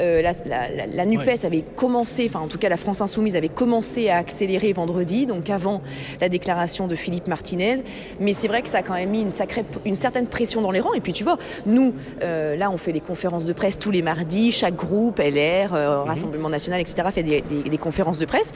Euh, 0.00 0.22
la, 0.22 0.32
la, 0.44 0.86
la, 0.86 1.06
NUPES 1.06 1.26
ouais. 1.26 1.46
avait 1.46 1.64
commencé, 1.76 2.26
enfin 2.28 2.40
en 2.40 2.48
tout 2.48 2.58
cas 2.58 2.68
la 2.68 2.76
France 2.76 3.00
Insoumise 3.00 3.36
avait 3.36 3.48
commencé 3.48 4.08
à 4.08 4.18
accélérer 4.18 4.72
vendredi, 4.72 5.26
donc 5.26 5.50
avant 5.50 5.82
la 6.20 6.28
déclaration 6.28 6.86
de 6.86 6.94
Philippe 6.94 7.26
Martinez. 7.26 7.82
Mais 8.20 8.32
c'est 8.32 8.48
vrai 8.48 8.62
que 8.62 8.68
ça 8.68 8.78
a 8.78 8.82
quand 8.82 8.94
même 8.94 9.10
mis 9.10 9.22
une, 9.22 9.30
sacrée, 9.30 9.64
une 9.84 9.94
certaine 9.94 10.26
pression 10.26 10.60
dans 10.62 10.70
les 10.70 10.80
rangs. 10.80 10.94
Et 10.94 11.00
puis 11.00 11.12
tu 11.12 11.24
vois, 11.24 11.38
nous, 11.66 11.94
euh, 12.22 12.56
là, 12.56 12.70
on 12.70 12.76
fait 12.76 12.92
des 12.92 13.00
conférences 13.00 13.46
de 13.46 13.52
presse 13.52 13.78
tous 13.78 13.90
les 13.90 14.02
mardis, 14.02 14.52
chaque 14.52 14.75
groupe, 14.76 15.18
LR, 15.18 15.74
euh, 15.74 16.04
mmh. 16.04 16.08
Rassemblement 16.08 16.48
National, 16.48 16.80
etc., 16.80 17.08
fait 17.12 17.22
des, 17.22 17.40
des, 17.40 17.62
des 17.68 17.78
conférences 17.78 18.18
de 18.18 18.26
presse 18.26 18.52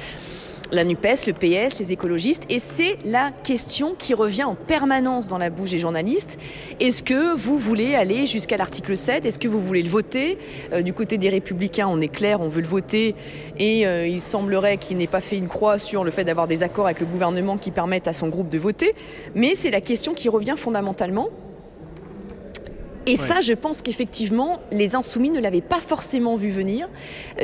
la 0.73 0.85
NUPES, 0.85 1.27
le 1.27 1.33
PS, 1.33 1.79
les 1.79 1.93
écologistes. 1.93 2.45
Et 2.49 2.59
c'est 2.59 2.99
la 3.05 3.31
question 3.31 3.95
qui 3.99 4.15
revient 4.15 4.45
en 4.45 4.55
permanence 4.55 5.29
dans 5.29 5.39
la 5.39 5.51
bouche 5.51 5.71
des 5.71 5.79
journalistes. 5.79 6.39
Est-ce 6.79 7.03
que 7.03 7.35
vous 7.37 7.59
voulez 7.59 7.95
aller 7.95 8.27
jusqu'à 8.27 8.57
l'article 8.57 8.97
7 8.97 9.25
Est-ce 9.25 9.39
que 9.39 9.49
vous 9.49 9.61
voulez 9.61 9.83
le 9.83 9.89
voter? 9.89 10.39
Euh, 10.73 10.83
Du 10.83 10.93
côté 10.93 11.19
des 11.19 11.29
républicains, 11.29 11.89
on 11.89 12.01
est 12.01 12.09
clair, 12.09 12.41
on 12.41 12.49
veut 12.49 12.61
le 12.61 12.67
voter. 12.67 13.15
Et 13.59 13.87
euh, 13.87 14.07
il 14.07 14.21
semblerait 14.21 14.77
qu'il 14.77 14.97
n'ait 14.99 15.07
pas 15.07 15.21
fait 15.21 15.37
une 15.39 15.49
croix 15.49 15.79
sur 15.79 16.05
le 16.05 16.11
fait 16.11 16.25
d'avoir 16.25 16.47
des 16.47 16.63
accords 16.63 16.87
avec 16.87 17.01
le 17.01 17.07
gouvernement 17.07 17.59
qui 17.59 17.71
permettent 17.71 18.09
à 18.09 18.13
son 18.13 18.29
groupe 18.29 18.49
de 18.49 18.59
voter. 18.59 18.95
Mais 19.35 19.55
c'est 19.55 19.71
la 19.71 19.81
question 19.81 20.15
qui 20.15 20.29
revient 20.29 20.55
fondamentalement. 20.57 21.31
Et 23.11 23.19
ouais. 23.19 23.27
ça, 23.27 23.41
je 23.41 23.55
pense 23.55 23.83
qu'effectivement, 23.83 24.61
les 24.71 24.95
insoumis 24.95 25.31
ne 25.31 25.41
l'avaient 25.41 25.61
pas 25.61 25.81
forcément 25.81 26.37
vu 26.37 26.51
venir, 26.51 26.89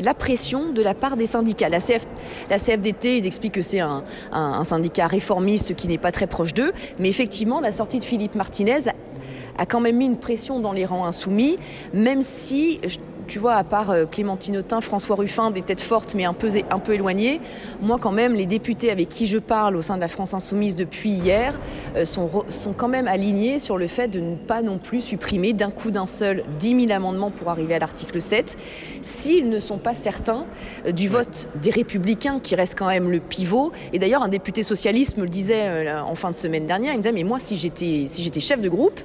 la 0.01 0.15
pression 0.15 0.73
de 0.73 0.81
la 0.81 0.95
part 0.95 1.17
des 1.17 1.27
syndicats. 1.27 1.69
La, 1.69 1.81
CF, 1.81 2.07
la 2.49 2.59
CFDT, 2.59 3.19
ils 3.19 3.27
expliquent 3.27 3.55
que 3.55 3.63
c'est 3.63 3.81
un, 3.81 4.05
un, 4.31 4.53
un, 4.53 4.65
syndicat 4.65 5.09
réformiste 5.09 5.75
qui 5.75 5.89
n'est 5.89 5.99
pas 5.99 6.13
très 6.13 6.29
proche 6.29 6.55
d'eux, 6.55 6.73
mais 7.01 7.09
effectivement, 7.09 7.61
la 7.61 7.73
sortie 7.73 7.99
de 7.99 8.05
Philippe 8.05 8.37
Martinez 8.37 8.91
a 9.59 9.67
quand 9.67 9.81
même 9.81 9.97
mis 9.97 10.07
une 10.07 10.19
pression 10.19 10.61
dans 10.61 10.73
les 10.73 10.85
rangs 10.85 11.05
insoumis, 11.05 11.57
même 11.93 12.23
si 12.23 12.81
tu 13.27 13.39
vois, 13.39 13.55
à 13.55 13.65
part 13.65 13.91
euh, 13.91 14.07
Clémentine 14.07 14.59
Autain, 14.59 14.81
François 14.81 15.17
Ruffin, 15.17 15.51
des 15.51 15.63
têtes 15.63 15.81
fortes 15.81 16.15
mais 16.15 16.25
un 16.25 16.33
peu, 16.33 16.49
un 16.71 16.79
peu 16.79 16.95
éloignées, 16.95 17.41
moi 17.81 17.99
quand 18.01 18.13
même, 18.13 18.35
les 18.35 18.47
députés 18.47 18.91
avec 18.91 19.09
qui 19.09 19.27
je 19.27 19.39
parle 19.39 19.77
au 19.77 19.83
sein 19.83 19.97
de 19.97 20.01
la 20.01 20.09
France 20.09 20.35
Insoumise 20.35 20.77
depuis 20.77 21.11
hier 21.11 21.59
euh, 21.97 22.05
sont, 22.05 22.31
sont 22.49 22.73
quand 22.73 22.89
même 22.89 23.09
alignés 23.09 23.59
sur 23.59 23.79
le 23.79 23.87
fait 23.87 24.09
de 24.09 24.21
ne 24.21 24.37
pas 24.37 24.63
non 24.63 24.79
plus 24.79 25.01
supprimer 25.01 25.53
d'un 25.53 25.71
coup 25.71 25.91
d'un 25.91 26.07
seul 26.07 26.45
10 26.59 26.87
000 26.87 26.93
amendements 26.93 27.31
pour 27.31 27.49
arriver 27.49 27.75
à 27.75 27.79
l'article 27.79 28.21
7, 28.21 28.57
s'ils 29.03 29.49
ne 29.49 29.59
sont 29.59 29.79
pas 29.79 29.95
certains 29.95 30.47
euh, 30.87 30.93
du 30.93 31.09
vote 31.09 31.49
des 31.61 31.71
républicains 31.71 32.41
qui 32.41 32.55
reste 32.55 32.77
quand 32.79 32.89
même 32.89 33.11
le 33.11 33.21
pivot. 33.21 33.73
Et 33.93 33.99
d'ailleurs, 33.99 34.23
un 34.23 34.29
député 34.29 34.63
socialiste 34.63 35.17
me 35.17 35.25
le 35.25 35.31
disait 35.31 35.91
en 36.01 36.15
fin 36.15 36.31
de 36.31 36.35
semaine 36.35 36.67
dernière, 36.67 36.93
il 36.93 36.99
me 36.99 37.03
disait, 37.03 37.13
mais 37.13 37.25
moi, 37.25 37.39
si 37.41 37.57
j'étais 37.57 38.07
si 38.07 38.31
chef 38.41 38.61
de 38.61 38.69
groupe, 38.69 39.01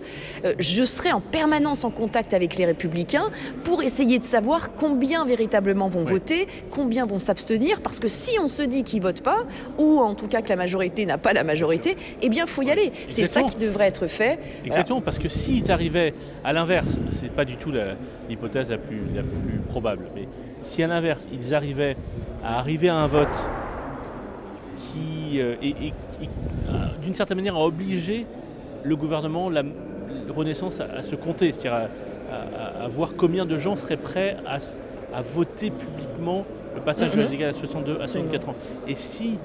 je 0.60 0.86
serais 0.86 1.12
en 1.12 1.22
permanence 1.22 1.84
en 1.84 1.90
contact 1.92 2.34
avec 2.34 2.58
les 2.58 2.66
républicains 2.66 3.30
pour 3.63 3.82
essayer 3.84 4.11
de 4.20 4.25
savoir 4.25 4.74
combien 4.75 5.25
véritablement 5.25 5.89
vont 5.89 6.03
voter, 6.03 6.48
combien 6.70 7.06
vont 7.06 7.20
s'abstenir, 7.20 7.82
parce 7.82 8.00
que 8.00 8.08
si 8.08 8.38
on 8.39 8.48
se 8.48 8.62
dit 8.62 8.84
qu'ils 8.84 9.01
votent 9.01 9.22
pas, 9.22 9.46
ou 9.77 10.00
en 10.00 10.15
tout 10.15 10.27
cas 10.27 10.41
que 10.41 10.50
la 10.50 10.56
majorité 10.56 11.06
n'a 11.06 11.18
pas 11.18 11.34
la 11.34 11.44
majorité, 11.44 11.98
eh 12.22 12.30
bien, 12.30 12.46
il 12.46 12.50
faut 12.50 12.62
y 12.62 12.72
aller. 12.72 12.91
C'est 13.10 13.25
ça 13.25 13.44
qui 13.44 13.58
devrait 13.58 13.88
être 13.88 14.08
fait. 14.08 14.39
Exactement, 14.65 15.00
voilà. 15.00 15.06
parce 15.06 15.20
que 15.20 15.30
s'ils 15.30 15.72
arrivaient 15.72 16.13
à 16.44 16.53
l'inverse, 16.53 17.00
c'est 17.12 17.32
pas 17.32 17.46
du 17.46 17.58
tout 17.58 17.72
l'hypothèse 18.30 18.70
la, 18.70 18.77
la, 18.77 18.82
plus, 18.82 19.01
la 19.15 19.24
plus 19.24 19.60
probable, 19.70 20.06
mais 20.15 20.27
si 20.62 20.84
à 20.84 20.88
l'inverse, 20.88 21.27
ils 21.34 21.53
arrivaient 21.53 21.96
à 22.44 22.60
arriver 22.60 22.89
à 22.89 22.96
un 22.96 23.08
vote 23.08 23.50
qui, 24.77 25.39
euh, 25.39 25.56
est, 25.62 25.70
est, 25.70 25.94
est 26.24 26.30
d'une 27.01 27.15
certaine 27.15 27.38
manière, 27.38 27.56
a 27.56 27.65
obligé 27.65 28.25
le 28.84 28.96
gouvernement, 28.96 29.50
la, 29.50 29.63
la 29.63 30.34
Renaissance, 30.34 30.80
à, 30.80 30.86
à 30.98 31.03
se 31.03 31.15
compter, 31.15 31.51
c'est-à-dire 31.51 31.89
à, 32.32 32.84
à, 32.86 32.88
voir 32.88 33.14
combien 33.18 33.46
de 33.46 33.58
gens 33.58 33.76
seraient 33.76 33.98
prêts 33.98 34.38
à, 34.46 34.58
à 35.16 35.22
voter 35.22 35.72
publiquement 35.72 36.46
le 36.76 36.82
passage 36.82 37.12
de 37.12 37.20
l'âge 37.20 37.30
légal 37.30 37.50
à 37.50 37.54
62 37.54 38.00
à 38.02 38.08
64 38.08 38.50
ans. 38.50 38.56
Et 38.88 38.96
si 38.96 39.38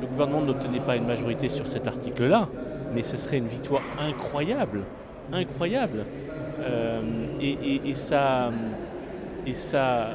le 0.00 0.06
gouvernement 0.06 0.42
n'obtenait 0.42 0.80
pas 0.80 0.96
une 0.96 1.06
majorité 1.06 1.48
sur 1.48 1.66
cet 1.66 1.86
article-là, 1.86 2.48
mais 2.94 3.02
ce 3.02 3.16
serait 3.16 3.38
une 3.38 3.48
victoire 3.48 3.82
incroyable, 4.00 4.82
incroyable. 5.32 6.04
Euh, 6.60 7.00
et, 7.40 7.50
et, 7.50 7.90
et, 7.90 7.94
ça, 7.94 8.50
et 9.46 9.54
ça 9.54 10.08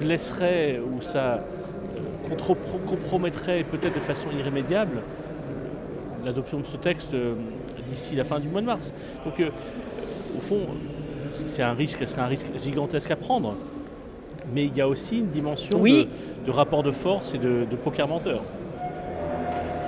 blesserait 0.00 0.80
ou 0.80 1.00
ça 1.00 1.44
euh, 2.30 2.36
compromettrait 2.86 3.64
peut-être 3.64 3.94
de 3.94 4.00
façon 4.00 4.28
irrémédiable 4.38 5.02
l'adoption 6.24 6.60
de 6.60 6.66
ce 6.66 6.76
texte 6.76 7.14
euh, 7.14 7.34
d'ici 7.88 8.14
la 8.14 8.24
fin 8.24 8.40
du 8.40 8.48
mois 8.48 8.60
de 8.60 8.66
mars. 8.66 8.92
Donc, 9.24 9.40
euh, 9.40 9.50
au 10.36 10.40
fond, 10.40 10.60
c'est 11.30 11.62
un 11.62 11.74
risque, 11.74 11.98
ce 12.00 12.06
serait 12.06 12.22
un 12.22 12.26
risque 12.26 12.46
gigantesque 12.62 13.10
à 13.10 13.16
prendre. 13.16 13.56
Mais 14.52 14.66
il 14.66 14.76
y 14.76 14.80
a 14.80 14.88
aussi 14.88 15.18
une 15.18 15.28
dimension 15.28 15.80
oui. 15.80 16.08
de, 16.42 16.46
de, 16.46 16.50
rapport 16.50 16.82
de 16.82 16.90
force 16.90 17.34
et 17.34 17.38
de, 17.38 17.64
de 17.70 17.76
poker 17.76 18.08
menteur. 18.08 18.42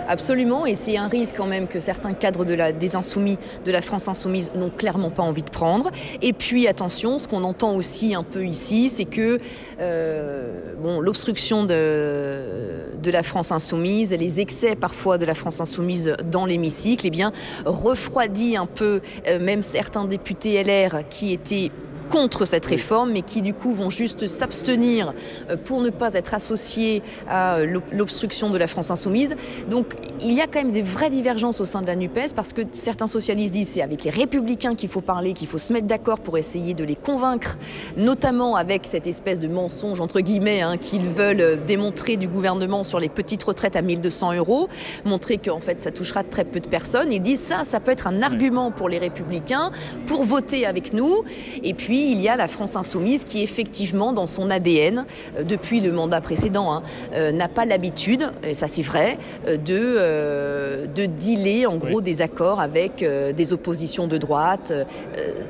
Absolument, 0.09 0.67
et 0.67 0.75
c'est 0.75 0.97
un 0.97 1.09
risque 1.09 1.37
quand 1.37 1.47
même 1.47 1.67
que 1.67 1.81
certains 1.81 2.13
cadres 2.13 2.45
des 2.45 2.97
insoumis, 2.97 3.39
de 3.65 3.73
la 3.73 3.81
France 3.81 4.09
insoumise, 4.09 4.51
n'ont 4.55 4.71
clairement 4.71 5.11
pas 5.11 5.23
envie 5.23 5.43
de 5.43 5.51
prendre. 5.51 5.91
Et 6.23 6.33
puis 6.33 6.69
attention, 6.69 7.19
ce 7.19 7.29
qu'on 7.29 7.45
entend 7.45 7.75
aussi 7.75 8.15
un 8.15 8.23
peu 8.23 8.45
ici, 8.47 8.89
c'est 8.89 9.05
que 9.05 9.41
euh, 9.81 10.75
l'obstruction 11.01 11.65
de, 11.65 12.97
de 13.03 13.11
la 13.11 13.23
France 13.23 13.53
insoumise, 13.53 14.11
les 14.11 14.41
excès 14.41 14.75
parfois 14.77 15.19
de 15.19 15.25
la 15.25 15.35
France 15.35 15.61
insoumise 15.61 16.15
dans 16.31 16.47
l'hémicycle, 16.47 17.07
eh 17.07 17.11
bien 17.11 17.33
refroidit 17.65 18.57
un 18.57 18.67
peu 18.67 19.01
euh, 19.29 19.39
même 19.39 19.63
certains 19.63 20.05
députés 20.05 20.63
LR 20.63 21.09
qui 21.09 21.33
étaient 21.33 21.71
contre 22.09 22.45
cette 22.45 22.67
réforme, 22.67 23.13
mais 23.13 23.23
qui 23.23 23.43
du 23.43 23.55
coup 23.55 23.73
vont 23.73 23.91
juste 23.91 24.27
s'abstenir 24.27 25.13
euh, 25.51 25.57
pour 25.57 25.81
ne 25.81 25.91
pas 25.91 26.15
être 26.15 26.35
associés 26.35 27.03
à 27.29 27.57
euh, 27.57 27.81
l'obstruction 27.93 28.51
de 28.51 28.59
la 28.59 28.67
France 28.67 28.91
insoumise. 28.91 29.37
Donc 29.69 29.95
il 30.21 30.33
y 30.33 30.41
a 30.41 30.47
quand 30.47 30.61
même 30.61 30.73
des 30.73 30.83
vraies 30.83 31.11
divergences 31.11 31.61
au 31.61 31.67
sein 31.67 31.83
de 31.83 31.87
la 31.87 31.97
NUPES 31.97 32.35
parce 32.35 32.53
que 32.53 32.63
certains 32.73 33.07
socialistes 33.07 33.53
disent 33.53 33.71
c'est 33.75 33.83
avec 33.83 34.05
les 34.05 34.11
républicains 34.11 34.75
qu'il 34.75 34.89
faut 34.89 35.01
parler, 35.01 35.33
qu'il 35.33 35.49
faut 35.49 35.59
se 35.59 35.73
mettre 35.73 35.87
d'accord 35.87 36.21
pour 36.21 36.39
essayer 36.39 36.75
de 36.75 36.85
les 36.85 36.97
convaincre, 36.97 37.57
notamment 37.97 38.57
avec 38.57 38.87
cette 38.87 39.07
espèce 39.07 39.41
de 39.41 39.49
mensonge 39.49 40.01
entre 40.01 40.21
guillemets 40.21 40.63
hein, 40.63 40.77
qu'ils 40.77 41.09
veulent 41.09 41.41
euh, 41.41 41.57
démontrer 41.57 42.17
du 42.17 42.29
gouvernement 42.29 42.85
sur 42.85 43.01
les 43.01 43.09
petites 43.09 43.43
retraites 43.43 43.77
à 43.77 43.83
1200 43.83 44.35
euros, 44.35 44.69
montrer 45.05 45.39
qu'en 45.39 45.61
fait 45.61 45.83
ça 45.83 45.91
touchera 45.91 46.23
très 46.25 46.45
peu 46.45 46.61
de 46.61 46.69
personnes. 46.69 47.13
Ils 47.13 47.23
disent 47.23 47.41
ça, 47.41 47.65
ça 47.65 47.81
peut 47.81 47.91
être 47.91 48.07
un 48.07 48.23
argument 48.23 48.71
pour 48.71 48.89
les 48.89 48.99
républicains 48.99 49.71
pour 50.07 50.25
voter 50.25 50.67
avec 50.67 50.93
nous. 50.93 51.25
Et 51.63 51.75
puis 51.75 52.04
puis 52.05 52.13
il 52.13 52.21
y 52.21 52.29
a 52.29 52.37
la 52.37 52.49
France 52.49 52.77
insoumise 52.77 53.25
qui 53.25 53.43
effectivement 53.43 54.13
dans 54.13 54.27
son 54.27 54.51
ADN 54.51 55.07
euh, 55.39 55.43
depuis 55.43 55.81
le 55.81 55.91
mandat 55.91 56.21
précédent 56.21 56.71
hein, 56.71 56.83
euh, 57.15 57.33
n'a 57.33 57.49
pas 57.49 57.65
l'habitude 57.65 58.31
et 58.43 58.53
ça 58.53 58.67
c'est 58.67 58.83
vrai 58.83 59.17
euh, 59.49 59.57
de 59.57 60.87
de 60.95 61.07
dealer 61.07 61.67
en 61.67 61.77
gros 61.77 61.99
oui. 61.99 62.03
des 62.03 62.21
accords 62.21 62.61
avec 62.61 63.05
des 63.37 63.53
oppositions 63.53 64.07
de 64.07 64.17
droite. 64.19 64.73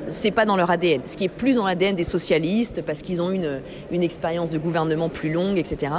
C'est 0.07 0.31
pas 0.31 0.45
dans 0.45 0.55
leur 0.55 0.71
ADN 0.71 1.01
ce 1.05 1.17
qui 1.17 1.25
est 1.25 1.29
plus 1.29 1.55
dans 1.55 1.65
l'ADN 1.65 1.95
des 1.95 2.03
socialistes 2.03 2.81
parce 2.81 3.01
qu'ils 3.01 3.21
ont 3.21 3.31
une 3.31 3.61
une 3.91 4.03
expérience 4.03 4.49
de 4.49 4.57
gouvernement 4.57 5.09
plus 5.09 5.31
longue 5.31 5.57
etc 5.57 5.91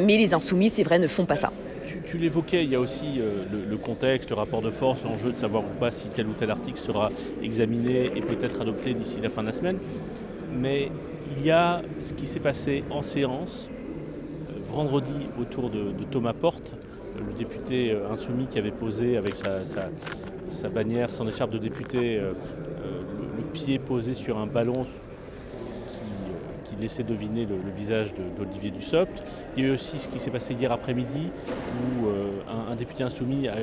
mais 0.00 0.16
les 0.16 0.32
insoumis 0.34 0.70
c'est 0.70 0.82
vrai 0.82 0.98
ne 0.98 1.08
font 1.08 1.24
pas 1.24 1.36
ça 1.36 1.50
tu, 1.86 2.18
l'évoquais, 2.18 2.64
il 2.64 2.70
y 2.70 2.74
a 2.74 2.80
aussi 2.80 3.18
euh, 3.18 3.44
le, 3.68 3.76
contexte, 3.76 4.30
le 4.30 4.36
rapport 4.36 4.62
de 4.62 4.70
force, 4.70 5.04
l'enjeu 5.04 5.32
de 5.32 5.38
savoir 5.38 5.62
ou 5.62 5.78
pas 5.78 5.90
si 5.90 6.08
tel 6.08 6.26
ou 6.26 6.32
tel 6.32 6.50
article 6.50 6.78
sera 6.78 7.10
examiné 7.42 8.06
et 8.14 8.20
peut-être 8.20 8.60
adopté 8.60 8.94
d'ici 8.94 9.18
la 9.22 9.28
fin 9.28 9.42
de 9.42 9.48
la 9.48 9.52
semaine. 9.52 9.78
Mais 10.52 10.90
il 11.36 11.44
y 11.44 11.50
a 11.50 11.82
ce 12.00 12.14
qui 12.14 12.26
s'est 12.26 12.40
passé 12.40 12.84
en 12.90 13.02
séance 13.02 13.70
euh, 14.50 14.58
vendredi 14.66 15.28
autour 15.40 15.70
de, 15.70 15.92
Thomas 16.10 16.32
Porte, 16.32 16.74
le 17.16 17.32
député 17.32 17.92
euh, 17.92 18.10
insoumis 18.10 18.46
qui 18.46 18.58
avait 18.58 18.70
posé 18.70 19.16
avec 19.16 19.34
sa, 19.36 20.68
bannière, 20.68 21.10
son 21.10 21.28
écharpe 21.28 21.50
de 21.50 21.58
député, 21.58 22.18
le, 22.18 22.34
pied 23.52 23.78
posé 23.78 24.12
sur 24.12 24.36
un 24.36 24.46
ballon 24.46 24.84
laissait 26.80 27.02
deviner 27.02 27.46
le, 27.46 27.56
visage 27.76 28.14
d'Olivier 28.38 28.70
Dussopt. 28.70 29.22
Il 29.56 29.64
y 29.64 29.66
a 29.66 29.70
eu 29.70 29.74
aussi 29.74 29.98
ce 29.98 30.08
qui 30.08 30.18
s'est 30.18 30.30
passé 30.30 30.54
hier 30.54 30.72
après-midi 30.72 31.28
où 32.02 32.08
un, 32.70 32.74
député 32.76 33.04
insoumis 33.04 33.48
a, 33.48 33.56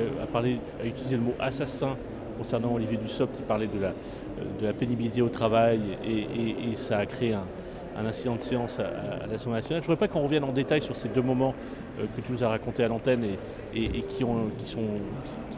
utilisé 0.84 1.16
le 1.16 1.22
mot 1.22 1.34
assassin 1.40 1.96
concernant 2.36 2.74
Olivier 2.74 2.96
Dussopt. 2.96 3.36
Il 3.38 3.44
parlait 3.44 3.66
de 3.66 3.80
la, 3.80 3.92
de 4.60 4.66
la 4.66 4.72
pénibilité 4.72 5.22
au 5.22 5.28
travail 5.28 5.80
et, 6.04 6.74
ça 6.74 6.98
a 6.98 7.06
créé 7.06 7.34
un, 7.34 8.06
incident 8.06 8.36
de 8.36 8.42
séance 8.42 8.80
à, 8.80 9.26
l'Assemblée 9.30 9.58
nationale. 9.58 9.82
Je 9.82 9.88
ne 9.88 9.94
voudrais 9.94 10.08
pas 10.08 10.12
qu'on 10.12 10.22
revienne 10.22 10.44
en 10.44 10.52
détail 10.52 10.80
sur 10.80 10.96
ces 10.96 11.08
deux 11.08 11.22
moments 11.22 11.54
que 11.98 12.20
tu 12.20 12.32
nous 12.32 12.42
as 12.42 12.48
racontés 12.48 12.84
à 12.84 12.88
l'antenne 12.88 13.24
et, 13.74 14.00
qui, 14.02 14.24
ont, 14.24 14.50
qui, 14.58 14.68
sont, 14.68 14.80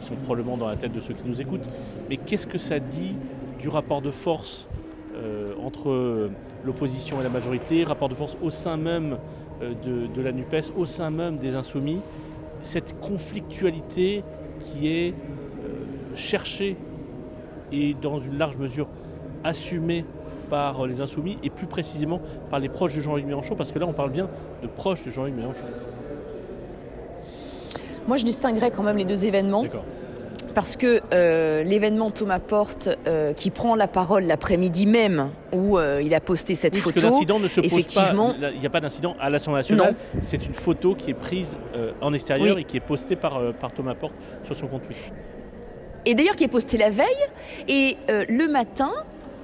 qui 0.01 0.11
probablement 0.23 0.57
dans 0.57 0.67
la 0.67 0.75
tête 0.75 0.93
de 0.93 1.01
ceux 1.01 1.13
qui 1.13 1.27
nous 1.27 1.41
écoutent. 1.41 1.67
Mais 2.09 2.17
qu'est-ce 2.17 2.47
que 2.47 2.57
ça 2.57 2.79
dit 2.79 3.15
du 3.59 3.69
rapport 3.69 4.01
de 4.01 4.11
force 4.11 4.67
euh, 5.15 5.53
entre 5.63 6.29
l'opposition 6.67 7.19
et 7.19 7.23
la 7.23 7.29
majorité, 7.29 7.83
rapport 7.83 8.09
de 8.09 8.13
force 8.13 8.37
au 8.43 8.51
sein 8.51 8.77
même 8.77 9.17
euh, 9.63 9.73
de, 9.83 10.21
la 10.21 10.31
NUPES, 10.31 10.73
au 10.77 10.85
sein 10.85 11.09
même 11.09 11.37
des 11.37 11.55
insoumis, 11.55 12.01
cette 12.61 12.99
conflictualité 12.99 14.23
qui 14.59 14.87
est 14.87 15.13
euh, 15.13 16.15
cherchée 16.15 16.77
et 17.71 17.95
dans 17.99 18.19
une 18.19 18.37
large 18.37 18.57
mesure 18.57 18.87
assumée 19.43 20.05
par 20.49 20.85
les 20.85 21.01
insoumis 21.01 21.37
et 21.43 21.49
plus 21.49 21.67
précisément 21.67 22.21
par 22.49 22.59
les 22.59 22.69
proches 22.69 22.95
de 22.95 23.01
Jean-Luc 23.01 23.25
Mélenchon, 23.25 23.55
parce 23.55 23.71
que 23.71 23.79
là 23.79 23.85
on 23.87 23.93
parle 23.93 24.11
bien 24.11 24.29
de 24.61 24.67
proches 24.67 25.03
de 25.05 25.11
Jean-Luc 25.11 25.35
Mélenchon. 25.35 25.65
Moi 28.07 28.17
je 28.17 28.23
distinguerais 28.23 28.71
quand 28.71 28.83
même 28.83 28.97
les 28.97 29.05
deux 29.05 29.25
événements 29.25 29.65
parce 30.57 30.75
que 30.75 31.01
euh, 31.13 31.61
l'événement 31.61 32.09
Thomas 32.09 32.39
Porte 32.39 32.89
euh, 33.05 33.31
qui 33.31 33.51
prend 33.51 33.75
la 33.75 33.87
parole 33.87 34.23
l'après-midi 34.23 34.87
même 34.87 35.29
où 35.53 35.77
euh, 35.77 36.01
il 36.03 36.15
a 36.15 36.19
posté 36.19 36.55
cette 36.55 36.75
photo. 36.75 36.95
Parce 36.95 37.05
que 37.05 37.11
l'incident 37.11 37.37
ne 37.37 37.47
se 37.47 37.61
pose 37.61 37.71
effectivement, 37.71 38.31
pas. 38.31 38.49
Il 38.55 38.59
n'y 38.59 38.65
a 38.65 38.69
pas 38.71 38.79
d'incident 38.79 39.15
à 39.19 39.29
l'Assemblée 39.29 39.59
nationale. 39.59 39.93
C'est 40.19 40.43
une 40.43 40.55
photo 40.55 40.95
qui 40.95 41.11
est 41.11 41.13
prise 41.13 41.57
en 42.01 42.11
extérieur 42.11 42.57
et 42.57 42.63
qui 42.63 42.75
est 42.75 42.79
postée 42.79 43.15
par, 43.15 43.39
par 43.53 43.71
Thomas 43.71 43.93
Porte 43.93 44.15
sur 44.43 44.55
son 44.55 44.65
compte 44.65 44.81
Twitter. 44.81 45.11
Et 46.07 46.15
d'ailleurs 46.15 46.35
qui 46.35 46.45
est 46.45 46.47
postée 46.47 46.79
la 46.79 46.89
veille 46.89 47.05
et 47.67 47.95
le 48.07 48.47
matin. 48.47 48.89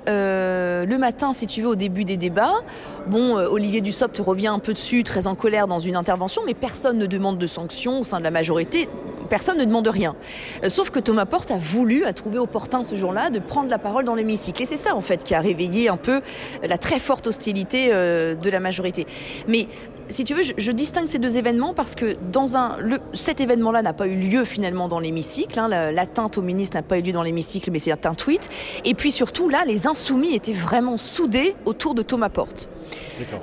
le 0.07 0.97
matin, 0.97 1.35
si 1.35 1.45
tu 1.45 1.61
veux, 1.61 1.69
au 1.69 1.75
début 1.75 2.05
des 2.05 2.17
débats, 2.17 2.63
bon, 3.05 3.35
Olivier 3.35 3.81
Dussopt 3.81 4.17
revient 4.17 4.47
un 4.47 4.57
peu 4.57 4.73
dessus, 4.73 5.03
très 5.03 5.27
en 5.27 5.35
colère 5.35 5.67
dans 5.67 5.77
une 5.77 5.95
intervention, 5.95 6.41
mais 6.43 6.55
personne 6.55 6.97
ne 6.97 7.05
demande 7.05 7.37
de 7.37 7.45
sanctions 7.45 7.99
au 7.99 8.03
sein 8.03 8.17
de 8.17 8.23
la 8.23 8.31
majorité 8.31 8.89
personne 9.33 9.57
ne 9.57 9.65
demande 9.65 9.87
rien. 9.87 10.15
Euh, 10.63 10.69
sauf 10.69 10.91
que 10.91 10.99
Thomas 10.99 11.25
Porte 11.25 11.49
a 11.49 11.57
voulu, 11.57 12.05
a 12.05 12.13
trouvé 12.13 12.37
opportun 12.37 12.83
ce 12.83 12.93
jour-là 12.93 13.31
de 13.31 13.39
prendre 13.39 13.67
la 13.67 13.79
parole 13.79 14.05
dans 14.05 14.13
l'hémicycle. 14.13 14.61
Et 14.61 14.67
c'est 14.67 14.75
ça, 14.75 14.95
en 14.95 15.01
fait, 15.01 15.23
qui 15.23 15.33
a 15.33 15.39
réveillé 15.39 15.89
un 15.89 15.97
peu 15.97 16.21
la 16.61 16.77
très 16.77 16.99
forte 16.99 17.25
hostilité 17.25 17.87
euh, 17.91 18.35
de 18.35 18.49
la 18.51 18.59
majorité. 18.59 19.07
Mais 19.47 19.67
si 20.07 20.23
tu 20.23 20.35
veux, 20.35 20.43
je, 20.43 20.71
distingue 20.71 21.07
ces 21.07 21.17
deux 21.17 21.39
événements 21.39 21.73
parce 21.73 21.95
que 21.95 22.15
dans 22.31 22.57
un, 22.57 22.77
le, 22.77 22.99
cet 23.13 23.41
événement-là 23.41 23.81
n'a 23.81 23.93
pas 23.93 24.05
eu 24.05 24.15
lieu 24.15 24.45
finalement 24.45 24.87
dans 24.87 24.99
l'hémicycle. 24.99 25.57
Hein, 25.57 25.91
L'atteinte 25.91 26.37
au 26.37 26.43
ministre 26.43 26.77
n'a 26.77 26.83
pas 26.83 26.99
eu 26.99 27.01
lieu 27.01 27.11
dans 27.11 27.23
l'hémicycle, 27.23 27.71
mais 27.71 27.79
c'est 27.79 28.05
un 28.05 28.13
tweet. 28.13 28.51
Et 28.85 28.93
puis 28.93 29.09
surtout, 29.09 29.49
là, 29.49 29.63
les 29.65 29.87
insoumis 29.87 30.35
étaient 30.35 30.53
vraiment 30.53 30.97
soudés 30.97 31.55
autour 31.65 31.95
de 31.95 32.03
Thomas 32.03 32.29
Porte. 32.29 32.69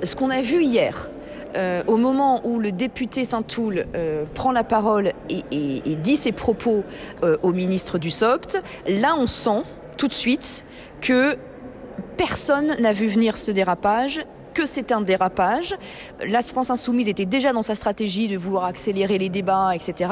Ce 0.03 0.15
qu'on 0.15 0.29
a 0.29 0.39
vu 0.39 0.63
hier, 0.63 1.09
euh, 1.55 1.83
au 1.87 1.97
moment 1.97 2.41
où 2.45 2.59
le 2.59 2.71
député 2.71 3.25
Saint-Toul 3.25 3.85
euh, 3.95 4.23
prend 4.33 4.51
la 4.51 4.63
parole 4.63 5.13
et, 5.29 5.95
dit 5.95 6.15
ses 6.15 6.31
propos 6.31 6.83
euh, 7.23 7.37
au 7.43 7.51
ministre 7.51 7.97
du 7.97 8.09
SOPT, 8.09 8.61
là 8.87 9.15
on 9.17 9.25
sent 9.25 9.63
tout 9.97 10.07
de 10.07 10.13
suite 10.13 10.65
que 11.01 11.35
personne 12.17 12.75
n'a 12.79 12.93
vu 12.93 13.07
venir 13.07 13.37
ce 13.37 13.51
dérapage 13.51 14.25
que 14.53 14.65
c'est 14.65 14.91
un 14.91 14.99
dérapage. 14.99 15.75
La 16.27 16.41
France 16.41 16.69
insoumise 16.69 17.07
était 17.07 17.25
déjà 17.25 17.53
dans 17.53 17.61
sa 17.61 17.73
stratégie 17.73 18.27
de 18.27 18.37
vouloir 18.37 18.65
accélérer 18.65 19.17
les 19.17 19.29
débats, 19.29 19.73
etc., 19.73 20.11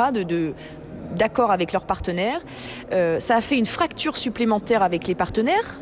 d'accord 1.17 1.51
avec 1.51 1.73
leurs 1.73 1.83
partenaires. 1.83 2.39
ça 2.89 3.35
a 3.35 3.41
fait 3.41 3.57
une 3.57 3.65
fracture 3.65 4.15
supplémentaire 4.15 4.81
avec 4.81 5.07
les 5.07 5.15
partenaires, 5.15 5.81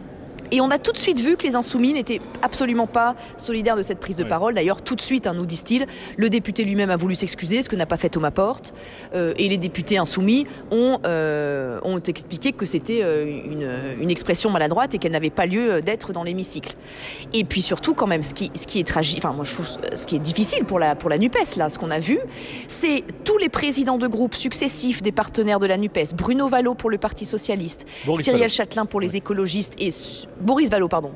et 0.51 0.61
on 0.61 0.69
a 0.69 0.77
tout 0.77 0.91
de 0.91 0.97
suite 0.97 1.19
vu 1.19 1.37
que 1.37 1.43
les 1.43 1.55
insoumis 1.55 1.93
n'étaient 1.93 2.21
absolument 2.41 2.87
pas 2.87 3.15
solidaires 3.37 3.75
de 3.75 3.81
cette 3.81 3.99
prise 3.99 4.15
de 4.15 4.23
parole. 4.23 4.53
D'ailleurs, 4.53 4.81
tout 4.81 4.95
de 4.95 5.01
suite, 5.01 5.27
hein, 5.27 5.33
nous 5.33 5.45
disent-ils, 5.45 5.85
le 6.17 6.29
député 6.29 6.63
lui-même 6.63 6.89
a 6.89 6.95
voulu 6.95 7.15
s'excuser, 7.15 7.61
ce 7.61 7.69
que 7.69 7.75
n'a 7.75 7.85
pas 7.85 7.97
fait 7.97 8.09
Thomas 8.09 8.31
Porte. 8.31 8.73
Euh, 9.13 9.33
et 9.37 9.49
les 9.49 9.57
députés 9.57 9.97
insoumis 9.97 10.45
ont, 10.71 10.99
euh, 11.05 11.79
ont 11.83 11.99
expliqué 11.99 12.51
que 12.51 12.65
c'était 12.65 13.01
euh, 13.03 13.25
une, 13.25 14.01
une, 14.01 14.11
expression 14.11 14.49
maladroite 14.49 14.93
et 14.93 14.97
qu'elle 14.97 15.11
n'avait 15.11 15.29
pas 15.29 15.45
lieu 15.45 15.81
d'être 15.81 16.13
dans 16.13 16.23
l'hémicycle. 16.23 16.73
Et 17.33 17.43
puis 17.43 17.61
surtout, 17.61 17.93
quand 17.93 18.07
même, 18.07 18.23
ce 18.23 18.33
qui, 18.33 18.51
ce 18.55 18.65
qui 18.65 18.79
est 18.79 18.87
tragique, 18.87 19.19
enfin, 19.19 19.33
moi 19.33 19.45
je 19.45 19.53
trouve 19.53 19.67
ce 19.93 20.05
qui 20.05 20.15
est 20.15 20.19
difficile 20.19 20.63
pour 20.63 20.79
la, 20.79 20.95
pour 20.95 21.09
la 21.09 21.17
NUPES, 21.17 21.57
là, 21.57 21.69
ce 21.69 21.77
qu'on 21.77 21.91
a 21.91 21.99
vu, 21.99 22.19
c'est 22.67 23.03
tous 23.23 23.37
les 23.37 23.49
présidents 23.49 23.97
de 23.97 24.07
groupes 24.07 24.35
successifs 24.35 25.01
des 25.01 25.11
partenaires 25.11 25.59
de 25.59 25.67
la 25.67 25.77
NUPES, 25.77 26.15
Bruno 26.15 26.47
Vallot 26.47 26.75
pour 26.75 26.89
le 26.89 26.97
Parti 26.97 27.25
Socialiste, 27.25 27.85
Cyril 28.19 28.49
Châtelain 28.49 28.85
pour 28.85 29.01
les 29.01 29.15
écologistes 29.15 29.75
et 29.79 29.91
Boris 30.41 30.69
Vallot, 30.69 30.87
pardon, 30.87 31.11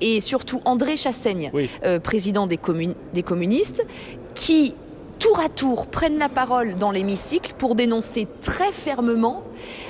et 0.00 0.20
surtout 0.20 0.60
André 0.64 0.96
Chassaigne, 0.96 1.50
euh, 1.84 1.98
président 1.98 2.46
des, 2.46 2.58
des 3.14 3.22
communistes, 3.22 3.84
qui 4.34 4.74
tour 5.18 5.40
à 5.40 5.48
tour 5.48 5.86
prennent 5.86 6.18
la 6.18 6.28
parole 6.28 6.76
dans 6.76 6.90
l'hémicycle 6.90 7.54
pour 7.58 7.74
dénoncer 7.74 8.28
très 8.40 8.72
fermement 8.72 9.42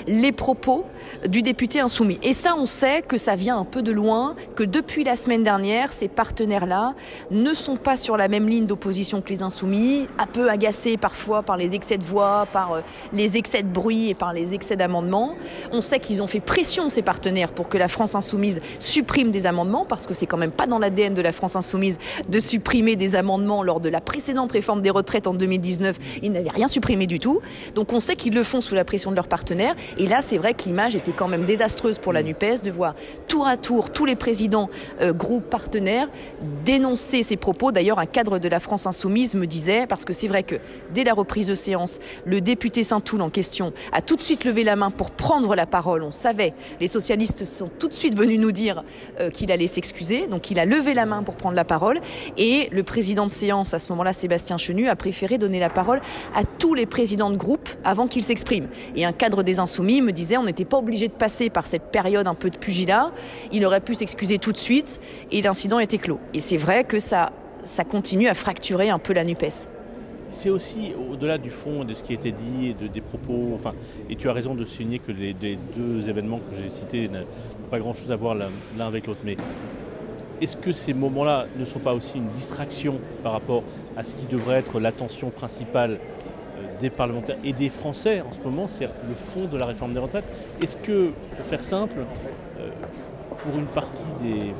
les 0.06 0.32
propos 0.32 0.84
du 1.26 1.42
député 1.42 1.80
insoumis. 1.80 2.18
Et 2.22 2.32
ça, 2.32 2.54
on 2.56 2.66
sait 2.66 3.02
que 3.02 3.16
ça 3.16 3.36
vient 3.36 3.58
un 3.58 3.64
peu 3.64 3.82
de 3.82 3.92
loin, 3.92 4.34
que 4.54 4.62
depuis 4.62 5.04
la 5.04 5.16
semaine 5.16 5.42
dernière, 5.42 5.92
ces 5.92 6.08
partenaires-là 6.08 6.94
ne 7.30 7.54
sont 7.54 7.76
pas 7.76 7.96
sur 7.96 8.16
la 8.16 8.28
même 8.28 8.48
ligne 8.48 8.66
d'opposition 8.66 9.20
que 9.20 9.30
les 9.30 9.42
insoumis, 9.42 10.06
un 10.18 10.26
peu 10.26 10.50
agacés 10.50 10.96
parfois 10.96 11.42
par 11.42 11.56
les 11.56 11.74
excès 11.74 11.98
de 11.98 12.04
voix, 12.04 12.46
par 12.52 12.72
euh, 12.72 12.80
les 13.12 13.36
excès 13.36 13.62
de 13.62 13.68
bruit 13.68 14.10
et 14.10 14.14
par 14.14 14.32
les 14.32 14.54
excès 14.54 14.76
d'amendements. 14.76 15.34
On 15.72 15.82
sait 15.82 16.00
qu'ils 16.00 16.22
ont 16.22 16.26
fait 16.26 16.40
pression, 16.40 16.88
ces 16.88 17.02
partenaires, 17.02 17.50
pour 17.50 17.68
que 17.68 17.78
la 17.78 17.88
France 17.88 18.14
insoumise 18.14 18.60
supprime 18.78 19.30
des 19.30 19.46
amendements, 19.46 19.84
parce 19.84 20.06
que 20.06 20.14
c'est 20.14 20.26
quand 20.26 20.36
même 20.36 20.50
pas 20.50 20.66
dans 20.66 20.78
l'ADN 20.78 21.14
de 21.14 21.22
la 21.22 21.32
France 21.32 21.56
insoumise 21.56 21.98
de 22.28 22.38
supprimer 22.38 22.96
des 22.96 23.14
amendements 23.14 23.62
lors 23.62 23.80
de 23.80 23.88
la 23.88 24.00
précédente 24.00 24.52
réforme 24.52 24.82
des 24.82 24.90
retraites 24.90 25.26
en 25.26 25.34
2019. 25.34 25.96
Ils 26.22 26.32
n'avaient 26.32 26.50
rien 26.50 26.68
supprimé 26.68 27.06
du 27.06 27.18
tout. 27.18 27.40
Donc 27.74 27.92
on 27.92 28.00
sait 28.00 28.16
qu'ils 28.16 28.34
le 28.34 28.42
font 28.42 28.60
sous 28.60 28.74
la 28.74 28.84
pression 28.84 29.10
de 29.10 29.16
leurs 29.16 29.28
partenaires. 29.28 29.57
Et 29.98 30.06
là, 30.06 30.20
c'est 30.22 30.38
vrai 30.38 30.54
que 30.54 30.64
l'image 30.64 30.94
était 30.94 31.12
quand 31.12 31.28
même 31.28 31.44
désastreuse 31.44 31.98
pour 31.98 32.12
la 32.12 32.22
NUPES 32.22 32.62
de 32.64 32.70
voir 32.70 32.94
tour 33.26 33.46
à 33.46 33.56
tour 33.56 33.90
tous 33.90 34.04
les 34.04 34.16
présidents 34.16 34.70
euh, 35.00 35.12
groupes 35.12 35.48
partenaires 35.48 36.08
dénoncer 36.64 37.22
ces 37.22 37.36
propos. 37.36 37.72
D'ailleurs, 37.72 37.98
un 37.98 38.06
cadre 38.06 38.38
de 38.38 38.48
la 38.48 38.60
France 38.60 38.86
insoumise 38.86 39.34
me 39.34 39.46
disait, 39.46 39.86
parce 39.86 40.04
que 40.04 40.12
c'est 40.12 40.28
vrai 40.28 40.42
que 40.42 40.56
dès 40.92 41.04
la 41.04 41.14
reprise 41.14 41.46
de 41.46 41.54
séance, 41.54 41.98
le 42.24 42.40
député 42.40 42.82
Saint-Toul 42.82 43.22
en 43.22 43.30
question 43.30 43.72
a 43.92 44.02
tout 44.02 44.16
de 44.16 44.20
suite 44.20 44.44
levé 44.44 44.64
la 44.64 44.76
main 44.76 44.90
pour 44.90 45.10
prendre 45.10 45.54
la 45.54 45.66
parole. 45.66 46.02
On 46.02 46.12
savait, 46.12 46.54
les 46.80 46.88
socialistes 46.88 47.44
sont 47.44 47.68
tout 47.68 47.88
de 47.88 47.94
suite 47.94 48.16
venus 48.16 48.38
nous 48.38 48.52
dire 48.52 48.84
euh, 49.20 49.30
qu'il 49.30 49.52
allait 49.52 49.66
s'excuser. 49.66 50.26
Donc 50.26 50.50
il 50.50 50.58
a 50.58 50.64
levé 50.64 50.94
la 50.94 51.06
main 51.06 51.22
pour 51.22 51.34
prendre 51.34 51.56
la 51.56 51.64
parole. 51.64 52.00
Et 52.36 52.68
le 52.72 52.82
président 52.82 53.26
de 53.26 53.32
séance, 53.32 53.74
à 53.74 53.78
ce 53.78 53.90
moment-là, 53.92 54.12
Sébastien 54.12 54.58
Chenu, 54.58 54.88
a 54.88 54.96
préféré 54.96 55.38
donner 55.38 55.60
la 55.60 55.70
parole 55.70 56.00
à 56.34 56.44
tous 56.44 56.74
les 56.74 56.86
présidents 56.86 57.30
de 57.30 57.36
groupe 57.36 57.68
avant 57.84 58.06
qu'ils 58.06 58.24
s'expriment. 58.24 58.68
Et 58.96 59.04
un 59.04 59.12
cadre 59.12 59.42
des 59.48 59.60
insoumis 59.60 60.02
me 60.02 60.12
disait, 60.12 60.36
on 60.36 60.44
n'était 60.44 60.66
pas 60.66 60.76
obligé 60.76 61.08
de 61.08 61.12
passer 61.14 61.48
par 61.48 61.66
cette 61.66 61.90
période 61.90 62.28
un 62.28 62.34
peu 62.34 62.50
de 62.50 62.58
pugilat. 62.58 63.12
Il 63.50 63.64
aurait 63.64 63.80
pu 63.80 63.94
s'excuser 63.94 64.38
tout 64.38 64.52
de 64.52 64.58
suite 64.58 65.00
et 65.32 65.40
l'incident 65.40 65.78
était 65.78 65.96
clos. 65.96 66.20
Et 66.34 66.40
c'est 66.40 66.58
vrai 66.58 66.84
que 66.84 66.98
ça, 66.98 67.32
ça 67.64 67.84
continue 67.84 68.28
à 68.28 68.34
fracturer 68.34 68.90
un 68.90 68.98
peu 68.98 69.14
la 69.14 69.24
NUPES. 69.24 69.68
C'est 70.30 70.50
aussi 70.50 70.92
au-delà 71.10 71.38
du 71.38 71.48
fond 71.48 71.84
de 71.84 71.94
ce 71.94 72.02
qui 72.02 72.12
a 72.12 72.16
été 72.16 72.32
dit, 72.32 72.74
de, 72.78 72.88
des 72.88 73.00
propos, 73.00 73.52
enfin, 73.54 73.72
et 74.10 74.16
tu 74.16 74.28
as 74.28 74.34
raison 74.34 74.54
de 74.54 74.66
souligner 74.66 74.98
que 74.98 75.12
les, 75.12 75.32
deux 75.32 76.06
événements 76.10 76.40
que 76.40 76.54
j'ai 76.54 76.68
cités 76.68 77.08
n'ont 77.08 77.24
pas 77.70 77.78
grand-chose 77.78 78.12
à 78.12 78.16
voir 78.16 78.34
l'un 78.34 78.86
avec 78.86 79.06
l'autre. 79.06 79.20
Mais 79.24 79.38
est-ce 80.42 80.58
que 80.58 80.72
ces 80.72 80.92
moments-là 80.92 81.46
ne 81.58 81.64
sont 81.64 81.78
pas 81.78 81.94
aussi 81.94 82.18
une 82.18 82.28
distraction 82.28 83.00
par 83.22 83.32
rapport 83.32 83.62
à 83.96 84.04
ce 84.04 84.14
qui 84.14 84.26
devrait 84.26 84.58
être 84.58 84.78
l'attention 84.78 85.30
principale 85.30 85.98
des 86.80 86.90
parlementaires 86.90 87.36
et 87.44 87.52
des 87.52 87.68
Français 87.68 88.20
en 88.20 88.32
ce 88.32 88.40
moment, 88.40 88.68
c'est 88.68 88.86
le 88.86 89.14
fond 89.14 89.46
de 89.46 89.56
la 89.56 89.66
réforme 89.66 89.92
des 89.92 89.98
retraites. 89.98 90.24
Est-ce 90.62 90.76
que, 90.76 91.10
pour 91.36 91.46
faire 91.46 91.62
simple, 91.62 91.98
euh, 92.58 92.70
pour 93.38 93.58
une 93.58 93.66
partie 93.66 94.02
des, 94.22 94.52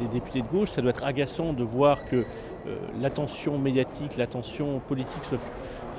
des, 0.00 0.12
députés 0.12 0.42
de 0.42 0.46
gauche, 0.46 0.70
ça 0.70 0.82
doit 0.82 0.90
être 0.90 1.04
agaçant 1.04 1.52
de 1.52 1.62
voir 1.62 2.04
que 2.04 2.16
euh, 2.16 2.76
l'attention 3.00 3.58
médiatique, 3.58 4.16
l'attention 4.16 4.80
politique 4.88 5.24
se, 5.24 5.36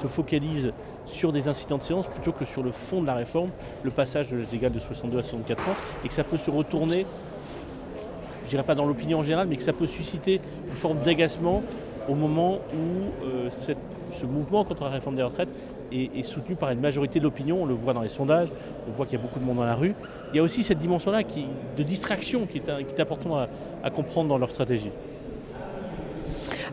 se, 0.01 0.07
focalise 0.07 0.73
sur 1.05 1.31
des 1.31 1.47
incidents 1.47 1.77
de 1.77 1.83
séance 1.83 2.07
plutôt 2.07 2.31
que 2.31 2.45
sur 2.45 2.63
le 2.63 2.71
fond 2.71 3.01
de 3.01 3.07
la 3.07 3.13
réforme, 3.13 3.49
le 3.83 3.91
passage 3.91 4.29
de 4.29 4.37
l'âge 4.37 4.51
légal 4.51 4.71
de 4.71 4.79
62 4.79 5.19
à 5.19 5.21
64 5.23 5.69
ans, 5.69 5.75
et 6.03 6.07
que 6.07 6.13
ça 6.13 6.23
peut 6.23 6.37
se 6.37 6.49
retourner, 6.49 7.05
je 8.45 8.49
dirais 8.49 8.63
pas 8.63 8.75
dans 8.75 8.85
l'opinion 8.85 9.19
en 9.19 9.23
général, 9.23 9.47
mais 9.47 9.57
que 9.57 9.63
ça 9.63 9.73
peut 9.73 9.87
susciter 9.87 10.41
une 10.69 10.75
forme 10.75 10.99
d'agacement 10.99 11.63
au 12.07 12.15
moment 12.15 12.59
où 12.73 13.25
euh, 13.25 13.49
ce 14.11 14.25
mouvement 14.25 14.63
contre 14.63 14.83
la 14.83 14.89
réforme 14.89 15.15
des 15.15 15.23
retraites 15.23 15.49
est, 15.91 16.23
soutenu 16.23 16.55
par 16.55 16.71
une 16.71 16.79
majorité 16.79 17.19
de 17.19 17.23
l'opinion. 17.23 17.63
On 17.63 17.65
le 17.65 17.73
voit 17.73 17.93
dans 17.93 18.01
les 18.01 18.09
sondages, 18.09 18.49
on 18.87 18.91
voit 18.91 19.05
qu'il 19.05 19.17
y 19.17 19.21
a 19.21 19.23
beaucoup 19.23 19.39
de 19.39 19.45
monde 19.45 19.57
dans 19.57 19.65
la 19.65 19.75
rue. 19.75 19.95
Il 20.33 20.37
y 20.37 20.39
a 20.39 20.43
aussi 20.43 20.63
cette 20.63 20.79
dimension-là 20.79 21.21
de 21.23 21.83
distraction 21.83 22.45
qui 22.45 22.57
est, 22.57 22.85
qui 22.85 22.95
est 22.95 22.99
importante 22.99 23.49
à, 23.83 23.89
comprendre 23.89 24.29
dans 24.29 24.37
leur 24.37 24.49
stratégie. 24.49 24.91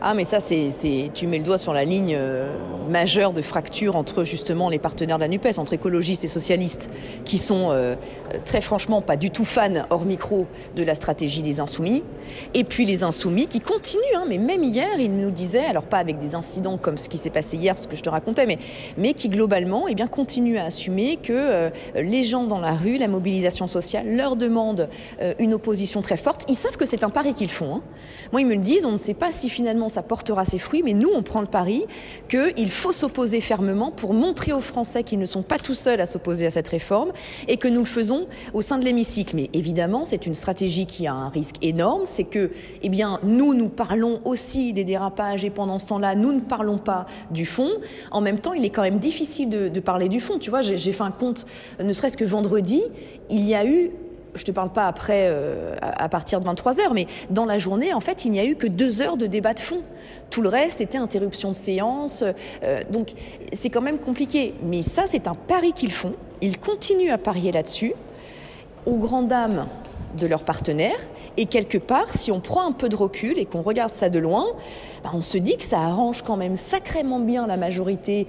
Ah, 0.05 0.13
mais 0.13 0.25
ça, 0.25 0.41
c'est, 0.41 0.67
tu 1.13 1.27
mets 1.27 1.37
le 1.37 1.45
doigt 1.45 1.57
sur 1.57 1.71
la 1.71 1.85
ligne 1.85 2.13
euh, 2.19 2.53
majeure 2.89 3.31
de 3.31 3.41
fracture 3.41 3.95
entre 3.95 4.25
justement 4.25 4.67
les 4.67 4.77
partenaires 4.77 5.15
de 5.15 5.21
la 5.21 5.29
NUPES, 5.29 5.59
entre 5.59 5.71
écologistes 5.71 6.25
et 6.25 6.27
socialistes, 6.27 6.89
qui 7.23 7.37
sont 7.37 7.69
euh, 7.71 7.95
très 8.43 8.59
franchement 8.59 9.01
pas 9.01 9.15
du 9.15 9.31
tout 9.31 9.45
fans, 9.45 9.85
hors 9.91 10.03
micro, 10.03 10.45
de 10.75 10.83
la 10.83 10.93
stratégie 10.93 11.41
des 11.41 11.61
insoumis. 11.61 12.03
Et 12.53 12.65
puis 12.65 12.85
les 12.85 13.03
insoumis 13.03 13.47
qui 13.47 13.61
continuent, 13.61 14.01
hein, 14.17 14.25
mais 14.27 14.39
même 14.39 14.61
hier, 14.65 14.99
ils 14.99 15.09
nous 15.09 15.31
disaient, 15.31 15.63
alors 15.63 15.85
pas 15.85 15.99
avec 15.99 16.19
des 16.19 16.35
incidents 16.35 16.77
comme 16.77 16.97
ce 16.97 17.07
qui 17.07 17.17
s'est 17.17 17.29
passé 17.29 17.55
hier, 17.55 17.79
ce 17.79 17.87
que 17.87 17.95
je 17.95 18.03
te 18.03 18.09
racontais, 18.09 18.45
mais, 18.45 18.59
mais 18.97 19.13
qui 19.13 19.29
globalement 19.29 19.87
eh 19.87 19.95
bien, 19.95 20.07
continuent 20.07 20.57
à 20.57 20.65
assumer 20.65 21.15
que 21.15 21.31
euh, 21.31 21.69
les 21.95 22.23
gens 22.23 22.43
dans 22.43 22.59
la 22.59 22.73
rue, 22.73 22.97
la 22.97 23.07
mobilisation 23.07 23.67
sociale, 23.67 24.13
leur 24.13 24.35
demandent 24.35 24.89
une 25.39 25.53
opposition 25.53 26.01
très 26.01 26.17
forte. 26.17 26.43
Ils 26.49 26.55
savent 26.55 26.75
que 26.75 26.85
c'est 26.85 27.05
un 27.05 27.09
pari 27.09 27.33
qu'ils 27.33 27.49
font. 27.49 27.75
Hein. 27.75 27.81
Moi, 28.33 28.41
ils 28.41 28.47
me 28.47 28.55
le 28.55 28.59
disent, 28.59 28.85
on 28.85 28.91
ne 28.91 28.97
sait 28.97 29.13
pas 29.13 29.31
si 29.31 29.47
finalement 29.49 29.87
ça 29.93 30.03
portera 30.03 30.45
ses 30.45 30.57
fruits, 30.57 30.81
mais 30.83 30.93
nous, 30.93 31.09
on 31.15 31.21
prend 31.21 31.41
le 31.41 31.47
pari 31.47 31.85
qu'il 32.27 32.71
faut 32.71 32.91
s'opposer 32.91 33.39
fermement 33.39 33.91
pour 33.91 34.13
montrer 34.13 34.53
aux 34.53 34.59
Français 34.59 35.03
qu'ils 35.03 35.19
ne 35.19 35.25
sont 35.25 35.43
pas 35.43 35.57
tout 35.57 35.75
seuls 35.75 36.01
à 36.01 36.05
s'opposer 36.05 36.45
à 36.47 36.51
cette 36.51 36.67
réforme 36.67 37.11
et 37.47 37.57
que 37.57 37.67
nous 37.67 37.81
le 37.81 37.85
faisons 37.85 38.27
au 38.53 38.61
sein 38.61 38.77
de 38.77 38.85
l'hémicycle. 38.85 39.35
Mais 39.35 39.49
évidemment, 39.53 40.05
c'est 40.05 40.25
une 40.25 40.33
stratégie 40.33 40.85
qui 40.85 41.07
a 41.07 41.13
un 41.13 41.29
risque 41.29 41.55
énorme, 41.61 42.01
c'est 42.05 42.23
que, 42.23 42.51
eh 42.81 42.89
nous, 43.23 43.53
nous 43.53 43.69
parlons 43.69 44.21
aussi 44.23 44.73
des 44.73 44.83
dérapages 44.83 45.43
et 45.43 45.49
pendant 45.49 45.79
ce 45.79 45.87
temps-là, 45.87 46.15
nous 46.15 46.31
ne 46.31 46.39
parlons 46.39 46.77
pas 46.77 47.05
du 47.31 47.45
fond. 47.45 47.71
En 48.11 48.21
même 48.21 48.39
temps, 48.39 48.53
il 48.53 48.63
est 48.65 48.69
quand 48.69 48.83
même 48.83 48.99
difficile 48.99 49.49
de, 49.49 49.67
de 49.67 49.79
parler 49.79 50.09
du 50.09 50.19
fond. 50.19 50.39
Tu 50.39 50.49
vois, 50.49 50.61
j'ai 50.61 50.91
fait 50.91 51.03
un 51.03 51.11
compte, 51.11 51.45
ne 51.81 51.91
serait-ce 51.93 52.17
que 52.17 52.25
vendredi, 52.25 52.81
il 53.29 53.47
y 53.47 53.55
a 53.55 53.65
eu 53.65 53.91
je 54.35 54.43
te 54.43 54.51
parle 54.51 54.71
pas 54.71 54.87
après, 54.87 55.27
euh, 55.27 55.75
à 55.81 56.09
partir 56.09 56.39
de 56.39 56.45
23 56.45 56.79
heures, 56.79 56.93
mais 56.93 57.07
dans 57.29 57.45
la 57.45 57.57
journée, 57.57 57.93
en 57.93 57.99
fait, 57.99 58.25
il 58.25 58.31
n'y 58.31 58.39
a 58.39 58.45
eu 58.45 58.55
que 58.55 58.67
deux 58.67 59.01
heures 59.01 59.17
de 59.17 59.25
débat 59.25 59.53
de 59.53 59.59
fond. 59.59 59.81
Tout 60.29 60.41
le 60.41 60.49
reste 60.49 60.81
était 60.81 60.97
interruption 60.97 61.49
de 61.49 61.55
séance. 61.55 62.23
Euh, 62.63 62.81
donc, 62.89 63.13
c'est 63.53 63.69
quand 63.69 63.81
même 63.81 63.99
compliqué. 63.99 64.53
Mais 64.63 64.81
ça, 64.81 65.03
c'est 65.07 65.27
un 65.27 65.35
pari 65.35 65.73
qu'ils 65.73 65.91
font. 65.91 66.13
Ils 66.41 66.59
continuent 66.59 67.11
à 67.11 67.17
parier 67.17 67.51
là-dessus, 67.51 67.93
aux 68.85 68.97
grandes 68.97 69.27
dames 69.27 69.67
de 70.17 70.27
leurs 70.27 70.43
partenaires. 70.43 70.99
Et 71.37 71.45
quelque 71.45 71.77
part, 71.77 72.13
si 72.13 72.31
on 72.31 72.39
prend 72.39 72.67
un 72.67 72.71
peu 72.71 72.89
de 72.89 72.95
recul 72.95 73.39
et 73.39 73.45
qu'on 73.45 73.61
regarde 73.61 73.93
ça 73.93 74.09
de 74.09 74.19
loin, 74.19 74.45
bah, 75.03 75.11
on 75.13 75.21
se 75.21 75.37
dit 75.37 75.57
que 75.57 75.63
ça 75.63 75.79
arrange 75.79 76.21
quand 76.21 76.37
même 76.37 76.55
sacrément 76.55 77.19
bien 77.19 77.47
la 77.47 77.57
majorité 77.57 78.27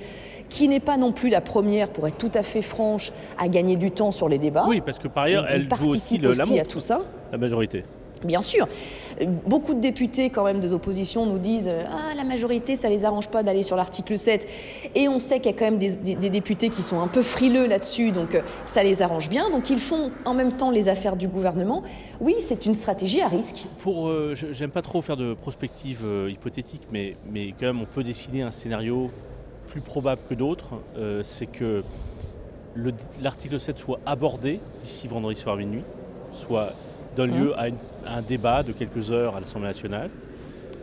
qui 0.54 0.68
n'est 0.68 0.80
pas 0.80 0.96
non 0.96 1.10
plus 1.10 1.30
la 1.30 1.40
première, 1.40 1.88
pour 1.88 2.06
être 2.06 2.16
tout 2.16 2.30
à 2.32 2.44
fait 2.44 2.62
franche, 2.62 3.10
à 3.38 3.48
gagner 3.48 3.74
du 3.74 3.90
temps 3.90 4.12
sur 4.12 4.28
les 4.28 4.38
débats. 4.38 4.66
Oui, 4.68 4.80
parce 4.80 5.00
que 5.00 5.08
par 5.08 5.24
ailleurs, 5.24 5.46
elle, 5.50 5.68
joue 5.74 5.88
aussi, 5.88 6.16
le, 6.16 6.30
aussi 6.30 6.60
à 6.60 6.64
tout 6.64 6.78
ça. 6.78 7.00
La 7.32 7.38
majorité. 7.38 7.82
Bien 8.22 8.40
sûr. 8.40 8.68
Beaucoup 9.46 9.74
de 9.74 9.80
députés, 9.80 10.30
quand 10.30 10.44
même, 10.44 10.60
des 10.60 10.72
oppositions 10.72 11.26
nous 11.26 11.38
disent 11.38 11.68
Ah, 11.90 12.14
la 12.14 12.22
majorité, 12.22 12.76
ça 12.76 12.88
les 12.88 13.04
arrange 13.04 13.28
pas 13.28 13.42
d'aller 13.42 13.64
sur 13.64 13.74
l'article 13.74 14.16
7. 14.16 14.46
Et 14.94 15.08
on 15.08 15.18
sait 15.18 15.40
qu'il 15.40 15.50
y 15.50 15.54
a 15.54 15.58
quand 15.58 15.64
même 15.64 15.78
des, 15.78 16.30
députés 16.30 16.68
qui 16.68 16.82
sont 16.82 17.00
un 17.00 17.08
peu 17.08 17.22
frileux 17.22 17.66
là-dessus, 17.66 18.12
donc 18.12 18.36
euh, 18.36 18.40
ça 18.64 18.84
les 18.84 19.02
arrange 19.02 19.28
bien. 19.28 19.50
Donc 19.50 19.70
ils 19.70 19.78
font 19.78 20.12
en 20.24 20.34
même 20.34 20.52
temps 20.52 20.70
les 20.70 20.88
affaires 20.88 21.16
du 21.16 21.26
gouvernement. 21.26 21.82
Oui, 22.20 22.36
c'est 22.38 22.64
une 22.64 22.74
stratégie 22.74 23.20
à 23.20 23.28
risque. 23.28 23.66
Pour, 23.80 24.06
euh, 24.06 24.34
j'aime 24.52 24.70
pas 24.70 24.82
trop 24.82 25.02
faire 25.02 25.16
de 25.16 25.34
prospective 25.34 26.02
euh, 26.04 26.30
hypothétique, 26.30 26.82
mais, 26.92 27.16
mais 27.28 27.48
quand 27.58 27.66
même, 27.66 27.80
on 27.80 27.86
peut 27.86 28.04
dessiner 28.04 28.42
un 28.42 28.52
scénario 28.52 29.10
plus 29.74 29.80
probable 29.80 30.20
que 30.28 30.34
d'autres, 30.34 30.74
euh, 30.96 31.22
c'est 31.24 31.46
que 31.46 31.82
l'article 33.20 33.58
7 33.58 33.76
soit 33.76 33.98
abordé 34.06 34.60
d'ici 34.80 35.08
vendredi 35.08 35.40
soir 35.40 35.56
minuit, 35.56 35.82
soit 36.30 36.68
donne 37.16 37.36
lieu 37.36 37.48
mmh. 37.48 38.06
à, 38.06 38.18
un 38.18 38.22
débat 38.22 38.62
de 38.62 38.70
quelques 38.70 39.10
heures 39.10 39.34
à 39.34 39.40
l'Assemblée 39.40 39.66
nationale, 39.66 40.10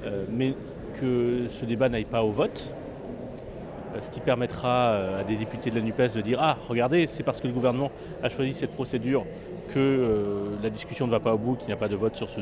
euh, 0.04 0.26
mais 0.30 0.56
que 1.00 1.48
ce 1.48 1.64
débat 1.64 1.88
n'aille 1.88 2.04
pas 2.04 2.22
au 2.22 2.32
vote, 2.32 2.74
euh, 3.96 4.02
ce 4.02 4.12
qui 4.12 4.20
permettra 4.20 5.20
à 5.20 5.24
des 5.24 5.38
députés 5.38 5.70
de 5.70 5.76
la 5.76 5.82
NUPES 5.84 6.16
de 6.18 6.22
dire 6.22 6.40
Ah, 6.42 6.58
regardez, 6.68 7.08
c'est 7.08 7.24
parce 7.24 7.40
que 7.40 7.48
le 7.48 7.54
gouvernement 7.54 7.92
a 8.22 8.28
choisi 8.28 8.52
cette 8.52 8.74
procédure 8.74 9.24
que 9.74 10.58
la 10.62 10.70
discussion 10.70 11.06
ne 11.06 11.12
va 11.12 11.22
pas 11.22 11.34
au 11.34 11.38
bout, 11.38 11.56
qu'il 11.56 11.68
n'y 11.68 11.74
a 11.74 11.78
pas 11.78 11.88
de 11.88 11.96
vote 11.96 12.18
sur, 12.18 12.30
ce, 12.30 12.42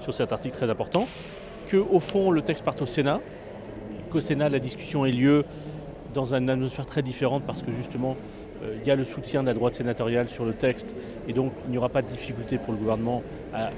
sur 0.00 0.14
cet 0.14 0.32
article 0.32 0.54
très 0.54 0.70
important, 0.70 1.08
que 1.66 1.76
au 1.76 1.98
fond 1.98 2.30
le 2.30 2.42
texte 2.42 2.64
parte 2.64 2.80
au 2.82 2.86
Sénat, 2.86 3.18
qu'au 4.12 4.20
Sénat 4.20 4.48
la 4.48 4.60
discussion 4.60 5.04
ait 5.04 5.10
lieu 5.10 5.44
dans 6.14 6.34
une 6.34 6.50
atmosphère 6.50 6.86
très 6.86 7.02
différente 7.02 7.42
parce 7.46 7.62
que 7.62 7.70
justement 7.70 8.16
euh, 8.62 8.76
il 8.80 8.86
y 8.86 8.90
a 8.90 8.96
le 8.96 9.04
soutien 9.04 9.42
de 9.42 9.48
la 9.48 9.54
droite 9.54 9.74
sénatoriale 9.74 10.28
sur 10.28 10.44
le 10.44 10.52
texte 10.52 10.94
et 11.28 11.32
donc 11.32 11.52
il 11.66 11.72
n'y 11.72 11.78
aura 11.78 11.88
pas 11.88 12.02
de 12.02 12.08
difficulté 12.08 12.58
pour 12.58 12.72
le 12.72 12.78
gouvernement 12.78 13.22
à, 13.54 13.70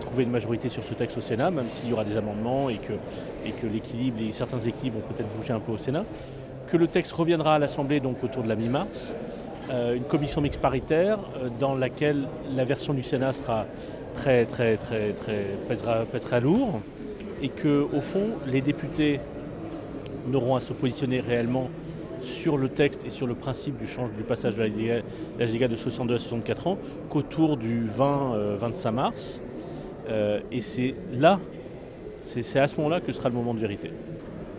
trouver 0.00 0.22
une 0.22 0.30
majorité 0.30 0.68
sur 0.68 0.84
ce 0.84 0.94
texte 0.94 1.18
au 1.18 1.20
Sénat, 1.20 1.50
même 1.50 1.64
s'il 1.64 1.90
y 1.90 1.92
aura 1.92 2.04
des 2.04 2.16
amendements 2.16 2.70
et 2.70 2.76
que, 2.76 2.92
et 3.44 3.50
que 3.50 3.66
l'équilibre 3.66 4.18
et 4.22 4.30
certains 4.30 4.60
équilibres 4.60 5.00
vont 5.00 5.12
peut-être 5.12 5.28
bouger 5.36 5.52
un 5.52 5.58
peu 5.58 5.72
au 5.72 5.76
Sénat. 5.76 6.04
Que 6.68 6.76
le 6.76 6.86
texte 6.86 7.12
reviendra 7.12 7.56
à 7.56 7.58
l'Assemblée 7.58 7.98
donc 7.98 8.22
autour 8.22 8.44
de 8.44 8.48
la 8.48 8.54
mi-mars, 8.54 9.16
euh, 9.70 9.96
une 9.96 10.04
commission 10.04 10.40
mixte 10.40 10.60
paritaire 10.60 11.18
euh, 11.42 11.48
dans 11.58 11.74
laquelle 11.74 12.28
la 12.54 12.64
version 12.64 12.94
du 12.94 13.02
Sénat 13.02 13.32
sera 13.32 13.66
très 14.14 14.46
très 14.46 14.76
très 14.76 15.12
très 15.12 15.44
pèsera, 15.68 16.04
pèsera 16.04 16.40
lourd 16.40 16.80
et 17.42 17.48
que 17.48 17.86
au 17.92 18.00
fond 18.00 18.28
les 18.46 18.60
députés 18.60 19.20
n'auront 20.28 20.56
à 20.56 20.60
se 20.60 20.72
positionner 20.72 21.20
réellement 21.20 21.70
sur 22.20 22.56
le 22.56 22.68
texte 22.68 23.04
et 23.06 23.10
sur 23.10 23.26
le 23.26 23.34
principe 23.34 23.78
du, 23.78 23.86
change, 23.86 24.12
du 24.12 24.22
passage 24.22 24.56
de 24.56 25.02
la 25.38 25.46
giga 25.46 25.68
de 25.68 25.76
62 25.76 26.14
à 26.14 26.18
64 26.18 26.66
ans 26.66 26.78
qu'autour 27.10 27.56
du 27.56 27.86
20-25 27.86 27.92
euh, 28.34 28.90
mars. 28.92 29.40
Euh, 30.08 30.40
et 30.50 30.60
c'est 30.60 30.94
là, 31.12 31.38
c'est 32.20 32.58
à 32.58 32.66
ce 32.66 32.76
moment-là 32.76 33.00
que 33.00 33.12
sera 33.12 33.28
le 33.28 33.34
moment 33.34 33.54
de 33.54 33.60
vérité. 33.60 33.90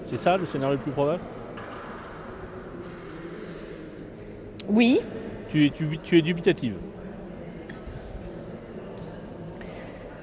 C'est 0.06 0.18
ça 0.18 0.38
le 0.38 0.46
scénario 0.46 0.76
le 0.76 0.82
plus 0.82 0.92
probable? 0.92 1.22
Oui. 4.70 5.02
Tu, 5.50 5.72
tu, 5.72 6.18
es 6.18 6.22
dubitative? 6.22 6.76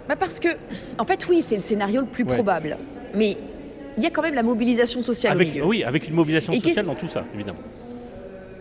Bah 0.08 0.14
Parce 0.14 0.38
que, 0.38 0.48
en 0.98 1.04
fait, 1.04 1.26
oui, 1.28 1.42
c'est 1.42 1.56
le 1.56 1.62
scénario 1.62 2.00
le 2.02 2.06
plus 2.06 2.24
probable. 2.24 2.76
Mais 3.12 3.36
il 3.96 4.02
y 4.02 4.06
a 4.06 4.10
quand 4.10 4.22
même 4.22 4.34
la 4.34 4.42
mobilisation 4.42 5.02
sociale 5.02 5.36
Oui, 5.64 5.84
avec 5.84 6.08
une 6.08 6.14
mobilisation 6.14 6.52
sociale 6.52 6.86
dans 6.86 6.94
tout 6.94 7.08
ça, 7.08 7.24
évidemment. 7.34 7.60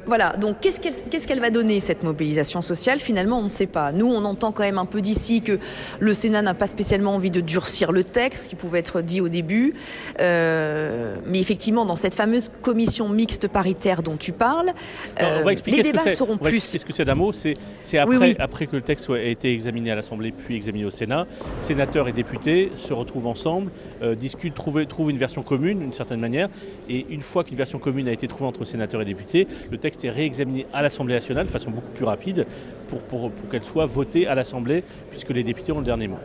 Voilà, 0.07 0.33
donc 0.33 0.57
qu'est-ce 0.59 1.27
qu'elle 1.27 1.39
va 1.39 1.49
donner 1.49 1.79
cette 1.79 2.03
mobilisation 2.03 2.61
sociale? 2.61 2.99
Finalement, 2.99 3.39
on 3.39 3.43
ne 3.43 3.49
sait 3.49 3.67
pas. 3.67 3.91
Nous, 3.91 4.05
on 4.05 4.23
entend 4.25 4.51
quand 4.51 4.63
même 4.63 4.77
un 4.77 4.85
peu 4.85 5.01
d'ici 5.01 5.41
que 5.41 5.59
le 5.99 6.13
Sénat 6.13 6.41
n'a 6.41 6.53
pas 6.53 6.67
spécialement 6.67 7.15
envie 7.15 7.31
de 7.31 7.41
durcir 7.41 7.91
le 7.91 8.03
texte, 8.03 8.49
qui 8.49 8.55
pouvait 8.55 8.79
être 8.79 9.01
dit 9.01 9.21
au 9.21 9.29
début. 9.29 9.73
Euh, 10.19 11.15
mais 11.25 11.39
effectivement, 11.39 11.85
dans 11.85 11.95
cette 11.95 12.15
fameuse 12.15 12.49
commission 12.61 13.09
mixte 13.09 13.47
paritaire 13.47 14.03
dont 14.03 14.17
tu 14.17 14.31
parles, 14.31 14.73
euh, 15.21 15.43
les 15.65 15.81
débats 15.81 16.09
seront 16.09 16.37
plus. 16.37 16.59
ce 16.59 16.85
que 16.85 16.93
c'est 16.93 17.05
d'un 17.05 17.15
mot 17.15 17.31
C'est 17.33 17.97
après, 17.97 18.35
après 18.39 18.67
que 18.67 18.75
le 18.75 18.81
texte 18.81 19.09
ait 19.09 19.31
été 19.31 19.51
examiné 19.51 19.91
à 19.91 19.95
l'Assemblée 19.95 20.31
puis 20.31 20.55
examiné 20.55 20.85
au 20.85 20.89
Sénat, 20.89 21.25
sénateurs 21.59 22.07
et 22.07 22.13
députés 22.13 22.71
se 22.75 22.93
retrouvent 22.93 23.27
ensemble, 23.27 23.71
euh, 24.01 24.15
discutent, 24.15 24.55
trouvent, 24.55 24.85
trouvent 24.85 25.09
une 25.09 25.17
version 25.17 25.43
commune 25.43 25.79
d'une 25.79 25.93
certaine 25.93 26.19
manière. 26.19 26.49
Et 26.89 27.05
une 27.09 27.21
fois 27.21 27.43
qu'une 27.43 27.57
version 27.57 27.79
commune 27.79 28.07
a 28.07 28.11
été 28.11 28.27
trouvée 28.27 28.47
entre 28.47 28.65
sénateurs 28.65 29.01
et 29.01 29.05
députés, 29.05 29.47
le 29.71 29.77
texte 29.77 29.94
est 30.03 30.09
réexaminé 30.09 30.65
à 30.73 30.81
l'Assemblée 30.81 31.15
nationale 31.15 31.45
de 31.45 31.51
façon 31.51 31.71
beaucoup 31.71 31.91
plus 31.93 32.05
rapide 32.05 32.45
pour, 32.87 32.99
pour, 33.01 33.31
qu'elle 33.49 33.63
soit 33.63 33.85
votée 33.85 34.27
à 34.27 34.35
l'Assemblée, 34.35 34.83
puisque 35.09 35.29
les 35.31 35.43
députés 35.43 35.71
ont 35.71 35.79
le 35.79 35.85
dernier 35.85 36.07
mot. 36.07 36.17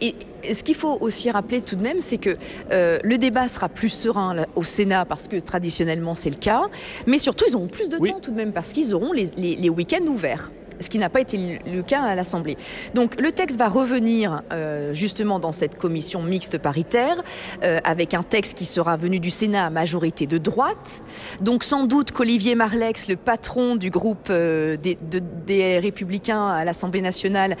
Et 0.00 0.14
ce 0.52 0.62
qu'il 0.62 0.74
faut 0.74 0.98
aussi 1.00 1.30
rappeler 1.30 1.62
tout 1.62 1.76
de 1.76 1.82
même, 1.82 2.00
c'est 2.00 2.18
que 2.18 2.36
euh, 2.70 2.98
le 3.02 3.16
débat 3.16 3.48
sera 3.48 3.68
plus 3.68 3.88
serein 3.88 4.44
au 4.54 4.62
Sénat 4.62 5.04
parce 5.04 5.26
que 5.28 5.36
traditionnellement 5.36 6.14
c'est 6.14 6.30
le 6.30 6.36
cas, 6.36 6.64
mais 7.06 7.18
surtout 7.18 7.44
ils 7.48 7.56
auront 7.56 7.66
plus 7.66 7.88
de 7.88 7.96
temps 7.96 8.20
tout 8.20 8.30
de 8.30 8.36
même 8.36 8.52
parce 8.52 8.72
qu'ils 8.72 8.94
auront 8.94 9.12
les, 9.12 9.30
les 9.36 9.70
week-ends 9.70 10.06
ouverts 10.06 10.50
ce 10.80 10.88
qui 10.88 10.98
n'a 10.98 11.08
pas 11.08 11.20
été 11.20 11.60
le 11.66 11.82
cas 11.82 12.02
à 12.02 12.14
l'Assemblée. 12.14 12.56
Donc 12.94 13.20
le 13.20 13.32
texte 13.32 13.58
va 13.58 13.68
revenir 13.68 14.42
euh, 14.52 14.92
justement 14.92 15.38
dans 15.38 15.52
cette 15.52 15.78
commission 15.78 16.22
mixte 16.22 16.58
paritaire 16.58 17.22
euh, 17.62 17.78
avec 17.84 18.14
un 18.14 18.22
texte 18.22 18.56
qui 18.56 18.64
sera 18.64 18.96
venu 18.96 19.20
du 19.20 19.30
Sénat 19.30 19.66
à 19.66 19.70
majorité 19.70 20.26
de 20.26 20.38
droite. 20.38 21.00
Donc 21.40 21.64
sans 21.64 21.84
doute 21.84 22.12
qu'Olivier 22.12 22.54
Marlex, 22.54 23.08
le 23.08 23.16
patron 23.16 23.76
du 23.76 23.90
groupe 23.90 24.28
euh, 24.30 24.76
des, 24.76 24.98
des 25.46 25.78
Républicains 25.78 26.48
à 26.48 26.64
l'Assemblée 26.64 27.02
nationale, 27.02 27.56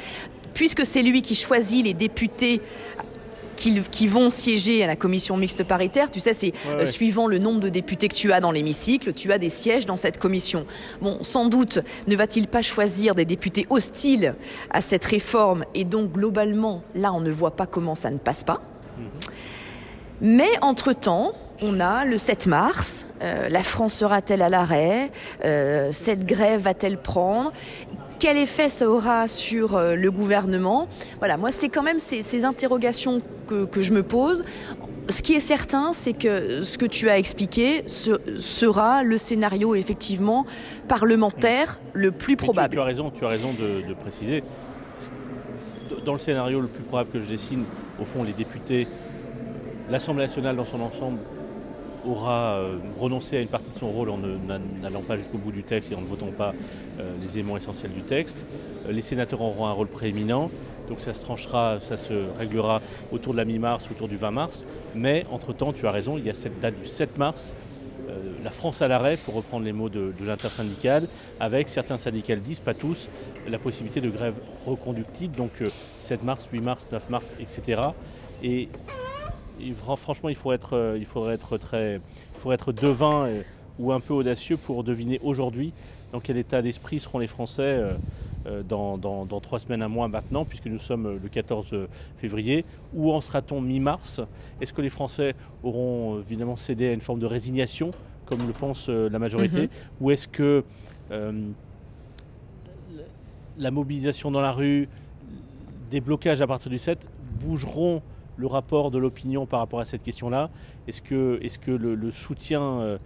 puisque 0.54 0.84
c'est 0.84 1.02
lui 1.02 1.22
qui 1.22 1.34
choisit 1.34 1.84
les 1.84 1.94
députés 1.94 2.60
qui, 3.60 4.06
vont 4.06 4.30
siéger 4.30 4.82
à 4.82 4.86
la 4.86 4.96
commission 4.96 5.36
mixte 5.36 5.64
paritaire. 5.64 6.10
Tu 6.10 6.20
sais, 6.20 6.32
c'est 6.32 6.52
euh, 6.68 6.86
suivant 6.86 7.26
le 7.26 7.38
nombre 7.38 7.60
de 7.60 7.68
députés 7.68 8.08
que 8.08 8.14
tu 8.14 8.32
as 8.32 8.40
dans 8.40 8.52
l'hémicycle, 8.52 9.12
tu 9.12 9.32
as 9.32 9.38
des 9.38 9.50
sièges 9.50 9.86
dans 9.86 9.96
cette 9.96 10.18
commission. 10.18 10.66
Bon, 11.02 11.18
sans 11.22 11.46
doute 11.46 11.80
ne 12.08 12.16
va-t-il 12.16 12.48
pas 12.48 12.62
choisir 12.62 13.14
des 13.14 13.24
députés 13.24 13.66
hostiles 13.70 14.34
à 14.70 14.80
cette 14.80 15.04
réforme? 15.04 15.64
Et 15.74 15.84
donc 15.84 16.12
globalement, 16.12 16.82
là, 16.94 17.12
on 17.12 17.20
ne 17.20 17.30
voit 17.30 17.56
pas 17.56 17.66
comment 17.66 17.94
ça 17.94 18.10
ne 18.10 18.18
passe 18.18 18.44
pas. 18.44 18.60
Mhm. 18.98 19.04
Mais 20.22 20.50
entre-temps, 20.62 21.32
on 21.62 21.80
a 21.80 22.04
le 22.04 22.16
7 22.16 22.46
mars, 22.46 23.06
euh, 23.22 23.48
la 23.48 23.62
France 23.62 23.94
sera-t-elle 23.94 24.42
à 24.42 24.48
l'arrêt 24.48 25.08
euh, 25.44 25.90
Cette 25.92 26.24
grève 26.24 26.62
va-t-elle 26.62 26.98
prendre? 26.98 27.52
Quel 28.20 28.36
effet 28.36 28.68
ça 28.68 28.88
aura 28.88 29.26
sur 29.26 29.80
le 29.80 30.10
gouvernement? 30.10 30.88
Voilà, 31.18 31.36
moi 31.36 31.50
c'est 31.50 31.70
quand 31.70 31.82
même 31.82 31.98
ces, 31.98 32.44
interrogations 32.44 33.22
que, 33.48 33.64
que 33.64 33.82
je 33.82 33.92
me 33.92 34.02
pose. 34.02 34.44
Ce 35.10 35.22
qui 35.22 35.34
est 35.34 35.40
certain, 35.40 35.92
c'est 35.92 36.12
que 36.12 36.62
ce 36.62 36.78
que 36.78 36.86
tu 36.86 37.08
as 37.08 37.18
expliqué 37.18 37.82
sera 37.88 39.02
le 39.02 39.18
scénario 39.18 39.74
effectivement 39.74 40.46
parlementaire 40.86 41.80
le 41.94 42.12
plus 42.12 42.36
probable. 42.36 42.74
Tu, 42.74 42.80
as 42.80 42.84
raison, 42.84 43.10
tu 43.10 43.24
as 43.24 43.28
raison 43.28 43.52
de, 43.52 43.94
préciser. 43.94 44.44
Dans 46.04 46.12
le 46.12 46.18
scénario 46.20 46.60
le 46.60 46.68
plus 46.68 46.84
probable 46.84 47.10
que 47.10 47.20
je 47.20 47.26
dessine, 47.26 47.64
au 48.00 48.04
fond, 48.04 48.22
les 48.22 48.32
députés, 48.32 48.86
l'Assemblée 49.90 50.24
nationale 50.24 50.54
dans 50.54 50.64
son 50.64 50.80
ensemble 50.80 51.18
aura 52.06 52.54
euh, 52.54 52.78
renoncé 52.98 53.36
à 53.36 53.40
une 53.40 53.48
partie 53.48 53.70
de 53.70 53.78
son 53.78 53.90
rôle 53.90 54.10
en 54.10 54.18
n'allant 54.18 55.02
pas 55.02 55.16
jusqu'au 55.16 55.38
bout 55.38 55.52
du 55.52 55.62
texte 55.62 55.92
et 55.92 55.94
en 55.94 56.00
ne 56.00 56.06
votant 56.06 56.32
pas 56.36 56.54
euh, 56.98 57.14
les 57.20 57.38
éléments 57.38 57.56
essentiels 57.56 57.92
du 57.92 58.02
texte. 58.02 58.46
Euh, 58.86 58.92
les 58.92 59.02
sénateurs 59.02 59.40
auront 59.40 59.66
un 59.66 59.72
rôle 59.72 59.88
prééminent. 59.88 60.50
Donc 60.88 61.00
ça 61.00 61.12
se 61.12 61.22
tranchera, 61.22 61.78
ça 61.80 61.96
se 61.96 62.14
réglera 62.36 62.80
autour 63.12 63.32
de 63.32 63.38
la 63.38 63.44
mi-mars, 63.44 63.88
autour 63.90 64.08
du 64.08 64.16
20 64.16 64.30
mars. 64.32 64.66
Mais 64.94 65.24
entre-temps, 65.30 65.72
tu 65.72 65.86
as 65.86 65.92
raison, 65.92 66.18
il 66.18 66.26
y 66.26 66.30
a 66.30 66.34
cette 66.34 66.58
date 66.60 66.74
du 66.76 66.86
7 66.86 67.16
mars, 67.16 67.54
la 68.42 68.50
France 68.50 68.82
à 68.82 68.88
l'arrêt, 68.88 69.16
pour 69.16 69.34
reprendre 69.34 69.64
les 69.64 69.72
mots 69.72 69.88
de, 69.88 70.12
l'intersyndicale, 70.24 71.08
avec 71.38 71.68
certains 71.68 71.98
syndicats 71.98 72.36
disent, 72.36 72.60
pas 72.60 72.74
tous, 72.74 73.08
la 73.48 73.58
possibilité 73.58 74.00
de 74.00 74.10
grève 74.10 74.34
reconductible, 74.66 75.36
donc 75.36 75.52
7 75.98 76.20
euh, 76.20 76.24
mars, 76.24 76.48
8 76.52 76.60
mars, 76.60 76.86
9 76.90 77.10
mars, 77.10 77.34
etc. 77.38 77.80
Et, 78.42 78.68
franchement, 79.96 80.28
il 80.28 80.36
faudrait 80.36 80.56
être, 80.56 80.76
euh, 80.76 80.98
il 80.98 81.06
faudrait 81.06 81.34
être 81.34 81.58
très, 81.58 81.96
il 81.96 82.40
faudrait 82.40 82.54
être 82.54 82.72
devin 82.72 83.28
ou 83.78 83.92
un 83.92 84.00
peu 84.00 84.14
audacieux 84.14 84.56
pour 84.56 84.84
deviner 84.84 85.18
aujourd'hui 85.22 85.72
dans 86.12 86.20
quel 86.20 86.36
état 86.36 86.60
d'esprit 86.60 87.00
seront 87.00 87.18
les 87.18 87.26
Français 87.26 87.80
euh, 88.46 88.62
dans, 88.62 89.40
trois 89.42 89.58
semaines, 89.58 89.82
un 89.82 89.88
mois 89.88 90.08
maintenant, 90.08 90.46
puisque 90.46 90.64
nous 90.64 90.78
sommes 90.78 91.04
euh, 91.04 91.18
le 91.22 91.28
14 91.28 91.66
euh, 91.74 91.88
février. 92.16 92.64
Où 92.94 93.12
en 93.12 93.20
sera-t-on 93.20 93.60
mi-mars? 93.60 94.22
Est-ce 94.62 94.72
que 94.72 94.80
les 94.80 94.88
Français 94.88 95.34
auront 95.62 96.20
évidemment 96.20 96.56
cédé 96.56 96.88
à 96.88 96.92
une 96.92 97.00
forme 97.00 97.18
de 97.20 97.26
résignation, 97.26 97.90
comme 98.24 98.46
le 98.46 98.54
pense 98.54 98.88
la 98.88 99.18
majorité, 99.18 99.62
mhm? 99.62 99.68
ou 100.00 100.10
est-ce 100.10 100.28
que 100.28 100.64
la 103.58 103.70
mobilisation 103.70 104.30
dans 104.30 104.40
la 104.40 104.52
rue, 104.52 104.88
des 105.90 106.00
blocages 106.00 106.40
à 106.40 106.46
partir 106.46 106.70
du 106.70 106.78
7 106.78 107.04
bougeront 107.40 108.00
le 108.40 108.46
rapport 108.46 108.90
de 108.90 108.98
l'opinion 108.98 109.46
par 109.46 109.60
rapport 109.60 109.80
à 109.80 109.84
cette 109.84 110.02
question-là 110.02 110.50
Est-ce 110.88 111.02
que, 111.02 111.70
le, 111.70 112.10
soutien 112.10 112.98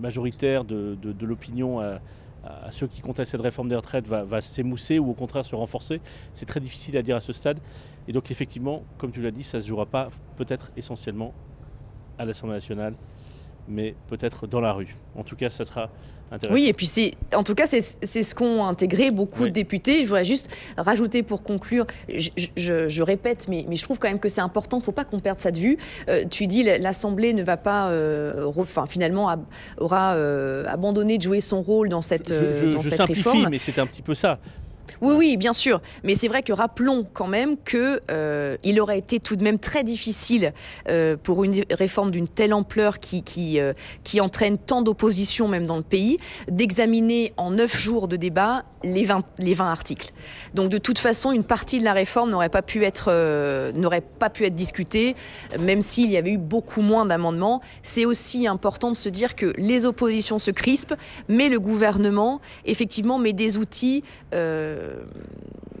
majoritaire 0.00 0.64
de, 0.64 0.96
de 1.00 1.26
l'opinion 1.26 1.80
à 2.46 2.72
ceux 2.72 2.86
qui 2.86 3.00
contestent 3.00 3.32
cette 3.32 3.40
réforme 3.40 3.68
des 3.68 3.76
retraites 3.76 4.06
va, 4.06 4.40
s'émousser 4.40 4.98
ou 4.98 5.10
au 5.10 5.14
contraire 5.14 5.44
se 5.44 5.54
renforcer? 5.54 6.00
C'est 6.32 6.46
très 6.46 6.60
difficile 6.60 6.96
à 6.96 7.02
dire 7.02 7.16
à 7.16 7.20
ce 7.20 7.32
stade. 7.32 7.58
Et 8.06 8.12
donc 8.12 8.30
effectivement, 8.30 8.82
comme 8.98 9.12
tu 9.12 9.22
l'as 9.22 9.30
dit, 9.30 9.44
ça 9.44 9.58
ne 9.58 9.62
se 9.62 9.68
jouera 9.68 9.86
pas 9.86 10.10
peut-être 10.36 10.70
essentiellement 10.76 11.32
à 12.18 12.24
l'Assemblée 12.24 12.54
nationale, 12.54 12.94
mais 13.68 13.94
peut-être 14.08 14.46
dans 14.46 14.60
la 14.60 14.72
rue. 14.72 14.94
En 15.16 15.22
tout 15.22 15.36
cas, 15.36 15.50
ça 15.50 15.64
sera 15.64 15.90
intéressant. 16.30 16.54
Oui, 16.54 16.66
et 16.68 16.72
puis 16.72 16.86
c'est, 16.86 17.12
en 17.34 17.42
tout 17.42 17.54
cas, 17.54 17.66
c'est, 17.66 17.80
ce 17.80 18.34
qu'ont 18.34 18.64
intégré 18.64 19.10
beaucoup 19.10 19.44
de 19.44 19.50
députés. 19.50 20.02
Je 20.02 20.06
voudrais 20.06 20.24
juste 20.24 20.48
rajouter 20.76 21.22
pour 21.22 21.42
conclure, 21.42 21.86
je, 22.08 23.02
répète, 23.02 23.46
mais, 23.48 23.64
mais, 23.68 23.76
je 23.76 23.82
trouve 23.82 23.98
quand 23.98 24.08
même 24.08 24.20
que 24.20 24.28
c'est 24.28 24.40
important, 24.40 24.78
il 24.78 24.80
ne 24.80 24.84
faut 24.84 24.92
pas 24.92 25.04
qu'on 25.04 25.20
perde 25.20 25.38
ça 25.38 25.50
de 25.50 25.58
vue. 25.58 25.78
Euh, 26.08 26.24
tu 26.28 26.46
dis 26.46 26.62
l'Assemblée 26.62 27.32
ne 27.32 27.42
va 27.42 27.56
pas, 27.56 27.88
euh, 27.90 28.50
enfin, 28.56 28.86
finalement, 28.86 29.34
aura 29.78 30.14
euh, 30.14 30.64
abandonné 30.68 31.18
de 31.18 31.22
jouer 31.22 31.40
son 31.40 31.62
rôle 31.62 31.88
dans 31.88 32.02
cette, 32.02 32.32
je, 32.32 32.70
dans 32.70 32.82
cette 32.82 32.94
simplifie, 32.96 33.28
réforme. 33.28 33.48
mais 33.50 33.58
c'est 33.58 33.78
un 33.78 33.86
petit 33.86 34.02
peu 34.02 34.14
ça. 34.14 34.38
Oui, 35.00 35.14
oui, 35.16 35.36
bien 35.36 35.52
sûr. 35.52 35.80
Mais 36.02 36.14
c'est 36.14 36.28
vrai 36.28 36.42
que 36.42 36.52
rappelons 36.52 37.06
quand 37.12 37.26
même 37.26 37.56
que 37.56 38.00
euh, 38.10 38.56
aurait 38.80 38.98
été 38.98 39.20
tout 39.20 39.36
de 39.36 39.44
même 39.44 39.58
très 39.58 39.84
difficile 39.84 40.52
euh, 40.88 41.16
pour 41.22 41.44
une 41.44 41.62
réforme 41.70 42.10
d'une 42.10 42.28
telle 42.28 42.52
ampleur 42.52 42.96
euh, 43.38 43.72
qui 44.02 44.20
entraîne 44.20 44.58
tant 44.58 44.82
d'opposition 44.82 45.48
même 45.48 45.66
dans 45.66 45.76
le 45.76 45.82
pays 45.82 46.18
d'examiner 46.48 47.32
en 47.36 47.50
neuf 47.52 47.76
jours 47.76 48.08
de 48.08 48.16
débat 48.16 48.64
les 48.82 49.04
20 49.04 49.24
les 49.38 49.54
20 49.54 49.70
articles. 49.70 50.10
Donc 50.54 50.68
de 50.70 50.78
toute 50.78 50.98
façon, 50.98 51.32
une 51.32 51.44
partie 51.44 51.78
de 51.78 51.84
la 51.84 51.92
réforme 51.92 52.30
n'aurait 52.30 52.48
pas 52.48 52.62
pu 52.62 52.84
être 52.84 53.06
pas 54.18 54.30
pu 54.30 54.44
être 54.44 54.54
discutée, 54.54 55.16
même 55.58 55.82
s'il 55.82 56.10
y 56.10 56.16
avait 56.16 56.32
eu 56.32 56.38
beaucoup 56.38 56.82
moins 56.82 57.06
d'amendements. 57.06 57.62
C'est 57.82 58.04
aussi 58.04 58.46
important 58.46 58.90
de 58.90 58.96
se 58.96 59.08
dire 59.08 59.36
que 59.36 59.52
les 59.56 59.86
oppositions 59.86 60.38
se 60.38 60.50
crispent, 60.50 60.94
mais 61.28 61.48
le 61.48 61.60
gouvernement 61.60 62.40
effectivement 62.66 63.18
met 63.18 63.32
des 63.32 63.56
outils. 63.56 64.02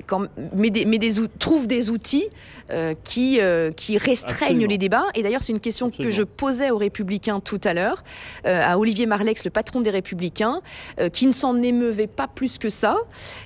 Quand, 0.06 0.26
mais 0.54 0.70
des, 0.70 0.84
mais 0.84 0.98
des, 0.98 1.12
trouve 1.38 1.66
des 1.66 1.90
outils 1.90 2.28
euh, 2.70 2.94
qui, 3.04 3.40
euh, 3.40 3.72
qui 3.72 3.98
restreignent 3.98 4.66
les 4.66 4.78
débats. 4.78 5.06
Et 5.14 5.22
d'ailleurs, 5.22 5.42
c'est 5.42 5.52
une 5.52 5.60
question 5.60 5.90
que 5.90 6.10
je 6.10 6.22
posais 6.22 6.70
aux 6.70 6.78
Républicains 6.78 7.40
tout 7.40 7.60
à 7.64 7.74
l'heure, 7.74 8.02
à 8.44 8.78
Olivier 8.78 9.06
Marlex, 9.06 9.44
le 9.44 9.50
patron 9.50 9.80
des 9.80 9.90
Républicains, 9.90 10.60
qui 11.12 11.26
ne 11.26 11.32
s'en 11.32 11.60
émeuvait 11.62 12.06
pas 12.06 12.28
plus 12.28 12.58
que 12.58 12.70
ça. 12.70 12.98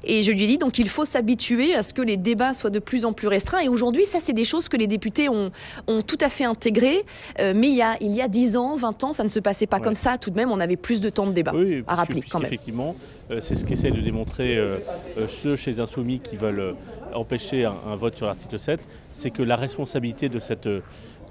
Et 0.05 0.23
je 0.23 0.33
lui 0.33 0.45
ai 0.45 0.47
dit, 0.47 0.59
donc 0.59 0.79
il 0.79 0.89
faut 0.89 1.05
s'habituer 1.05 1.75
à 1.75 1.83
ce 1.83 1.95
que 1.95 2.03
les 2.03 2.17
débats 2.17 2.55
soient 2.55 2.71
de 2.71 2.79
plus 2.79 3.05
en 3.05 3.13
plus 3.13 3.29
restreints. 3.29 3.61
Et 3.61 3.69
aujourd'hui, 3.69 4.07
ça, 4.07 4.19
c'est 4.23 4.33
des 4.33 4.45
choses 4.45 4.69
que 4.69 4.77
les 4.77 4.87
députés 4.87 5.29
ont, 5.29 5.51
ont 5.87 6.03
tout 6.03 6.19
à 6.21 6.29
fait 6.29 6.45
intégrées. 6.45 7.05
mais 7.39 7.69
il 7.69 7.75
y, 7.75 7.83
a, 7.83 7.97
il 8.01 8.15
y 8.15 8.23
a 8.23 8.29
10 8.29 8.57
ans, 8.57 8.77
20 8.77 9.05
ans, 9.05 9.13
ça 9.13 9.25
ne 9.25 9.29
se 9.29 9.41
passait 9.41 9.67
pas 9.67 9.81
comme 9.81 9.97
ça. 9.97 10.19
Tout 10.19 10.31
de 10.31 10.37
même, 10.37 10.51
on 10.51 10.61
avait 10.61 10.77
plus 10.77 11.01
de 11.01 11.11
temps 11.11 11.27
de 11.27 11.33
débat 11.33 11.53
à 11.87 11.95
rappeler 11.95 12.23
quand 12.23 12.39
même. 12.39 12.47
Effectivement, 12.47 12.95
c'est 13.41 13.55
ce 13.55 13.65
qu'essaie 13.65 13.91
de 13.91 14.01
démontrer 14.01 14.59
ceux 15.27 15.57
chez 15.57 15.81
Insoumis 15.81 16.21
qui 16.21 16.37
veulent 16.37 16.75
empêcher 17.15 17.65
un, 17.65 17.97
vote 17.97 18.17
sur 18.17 18.27
l'article 18.27 18.59
7, 18.59 18.81
c'est 19.13 19.31
que 19.31 19.43
la 19.43 19.57
responsabilité 19.57 20.29
de 20.29 20.39
cette 20.39 20.69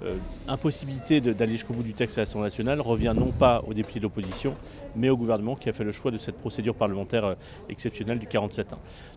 euh, 0.04 0.16
impossibilité 0.46 1.20
d'aller 1.20 1.52
jusqu'au 1.52 1.74
bout 1.74 1.82
du 1.82 1.92
texte 1.92 2.18
à 2.18 2.20
l'Assemblée 2.20 2.46
nationale 2.46 2.80
revient 2.80 3.14
non 3.16 3.32
pas 3.32 3.64
aux 3.66 3.74
députés 3.74 3.98
de 3.98 4.04
l'opposition, 4.04 4.54
mais 4.94 5.08
au 5.08 5.16
gouvernement 5.16 5.56
qui 5.56 5.68
a 5.68 5.72
fait 5.72 5.82
le 5.82 5.90
choix 5.90 6.12
de 6.12 6.18
cette 6.18 6.36
procédure 6.36 6.76
parlementaire 6.76 7.24
euh, 7.24 7.34
exceptionnelle 7.68 8.20
du 8.20 8.26
47-1. 8.26 8.64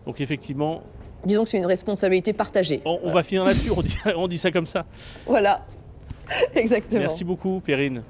Donc 0.06 0.20
effectivement... 0.20 0.82
Disons 1.24 1.44
que 1.44 1.50
c'est 1.50 1.58
une 1.58 1.66
responsabilité 1.66 2.32
partagée. 2.32 2.82
On, 2.84 3.12
va 3.12 3.22
finir 3.22 3.44
là-dessus, 3.44 3.70
on 4.16 4.26
dit, 4.26 4.38
ça 4.38 4.50
comme 4.50 4.66
ça. 4.66 4.84
Voilà, 5.24 5.64
exactement. 6.54 7.00
Merci 7.00 7.22
beaucoup, 7.22 7.60
Perrine. 7.60 8.02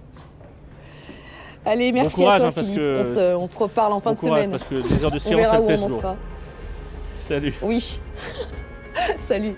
Allez, 1.64 1.92
merci 1.92 2.24
à 2.24 2.36
toi, 2.36 2.46
hein, 2.46 2.52
parce 2.52 2.70
que... 2.70 3.36
on, 3.36 3.46
se, 3.46 3.58
reparle 3.58 3.92
en 3.92 4.00
fin 4.00 4.12
de 4.12 4.18
semaine. 4.18 4.50
Parce 4.50 4.64
que 4.64 4.74
des 4.74 5.04
heures 5.04 5.10
de 5.10 5.18
séance, 5.18 5.46
ça 5.46 5.60
pèse 5.60 5.80
lourd. 5.80 6.16
Salut. 7.14 7.54
Oui. 7.62 8.00
Salut. 9.18 9.54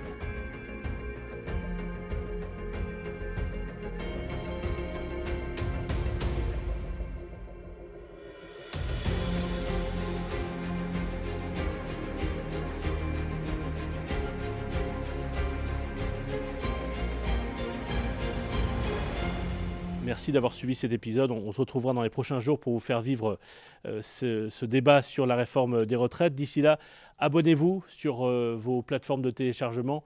Merci 20.25 20.33
d'avoir 20.33 20.55
suivi 20.55 20.75
cet 20.75 20.91
épisode. 20.91 21.31
On, 21.33 21.53
se 21.53 21.61
retrouvera 21.61 21.93
dans 21.93 22.03
les 22.03 22.09
prochains 22.09 22.41
jours 22.41 22.59
pour 22.59 22.73
vous 22.73 22.81
faire 22.81 23.03
vivre 23.03 23.39
euh, 23.85 24.01
ce, 24.01 24.65
débat 24.65 25.03
sur 25.03 25.27
la 25.27 25.37
réforme 25.37 25.85
des 25.85 25.97
retraites. 25.97 26.35
D'ici 26.35 26.63
là, 26.63 26.79
abonnez-vous 27.19 27.85
sur 27.89 28.27
euh, 28.27 28.55
vos 28.57 28.81
plateformes 28.81 29.21
de 29.21 29.31
téléchargement 29.31 30.03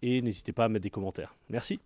et 0.00 0.22
n'hésitez 0.22 0.52
pas 0.52 0.64
à 0.64 0.68
mettre 0.70 0.84
des 0.84 0.88
commentaires. 0.88 1.36
Merci. 1.50 1.78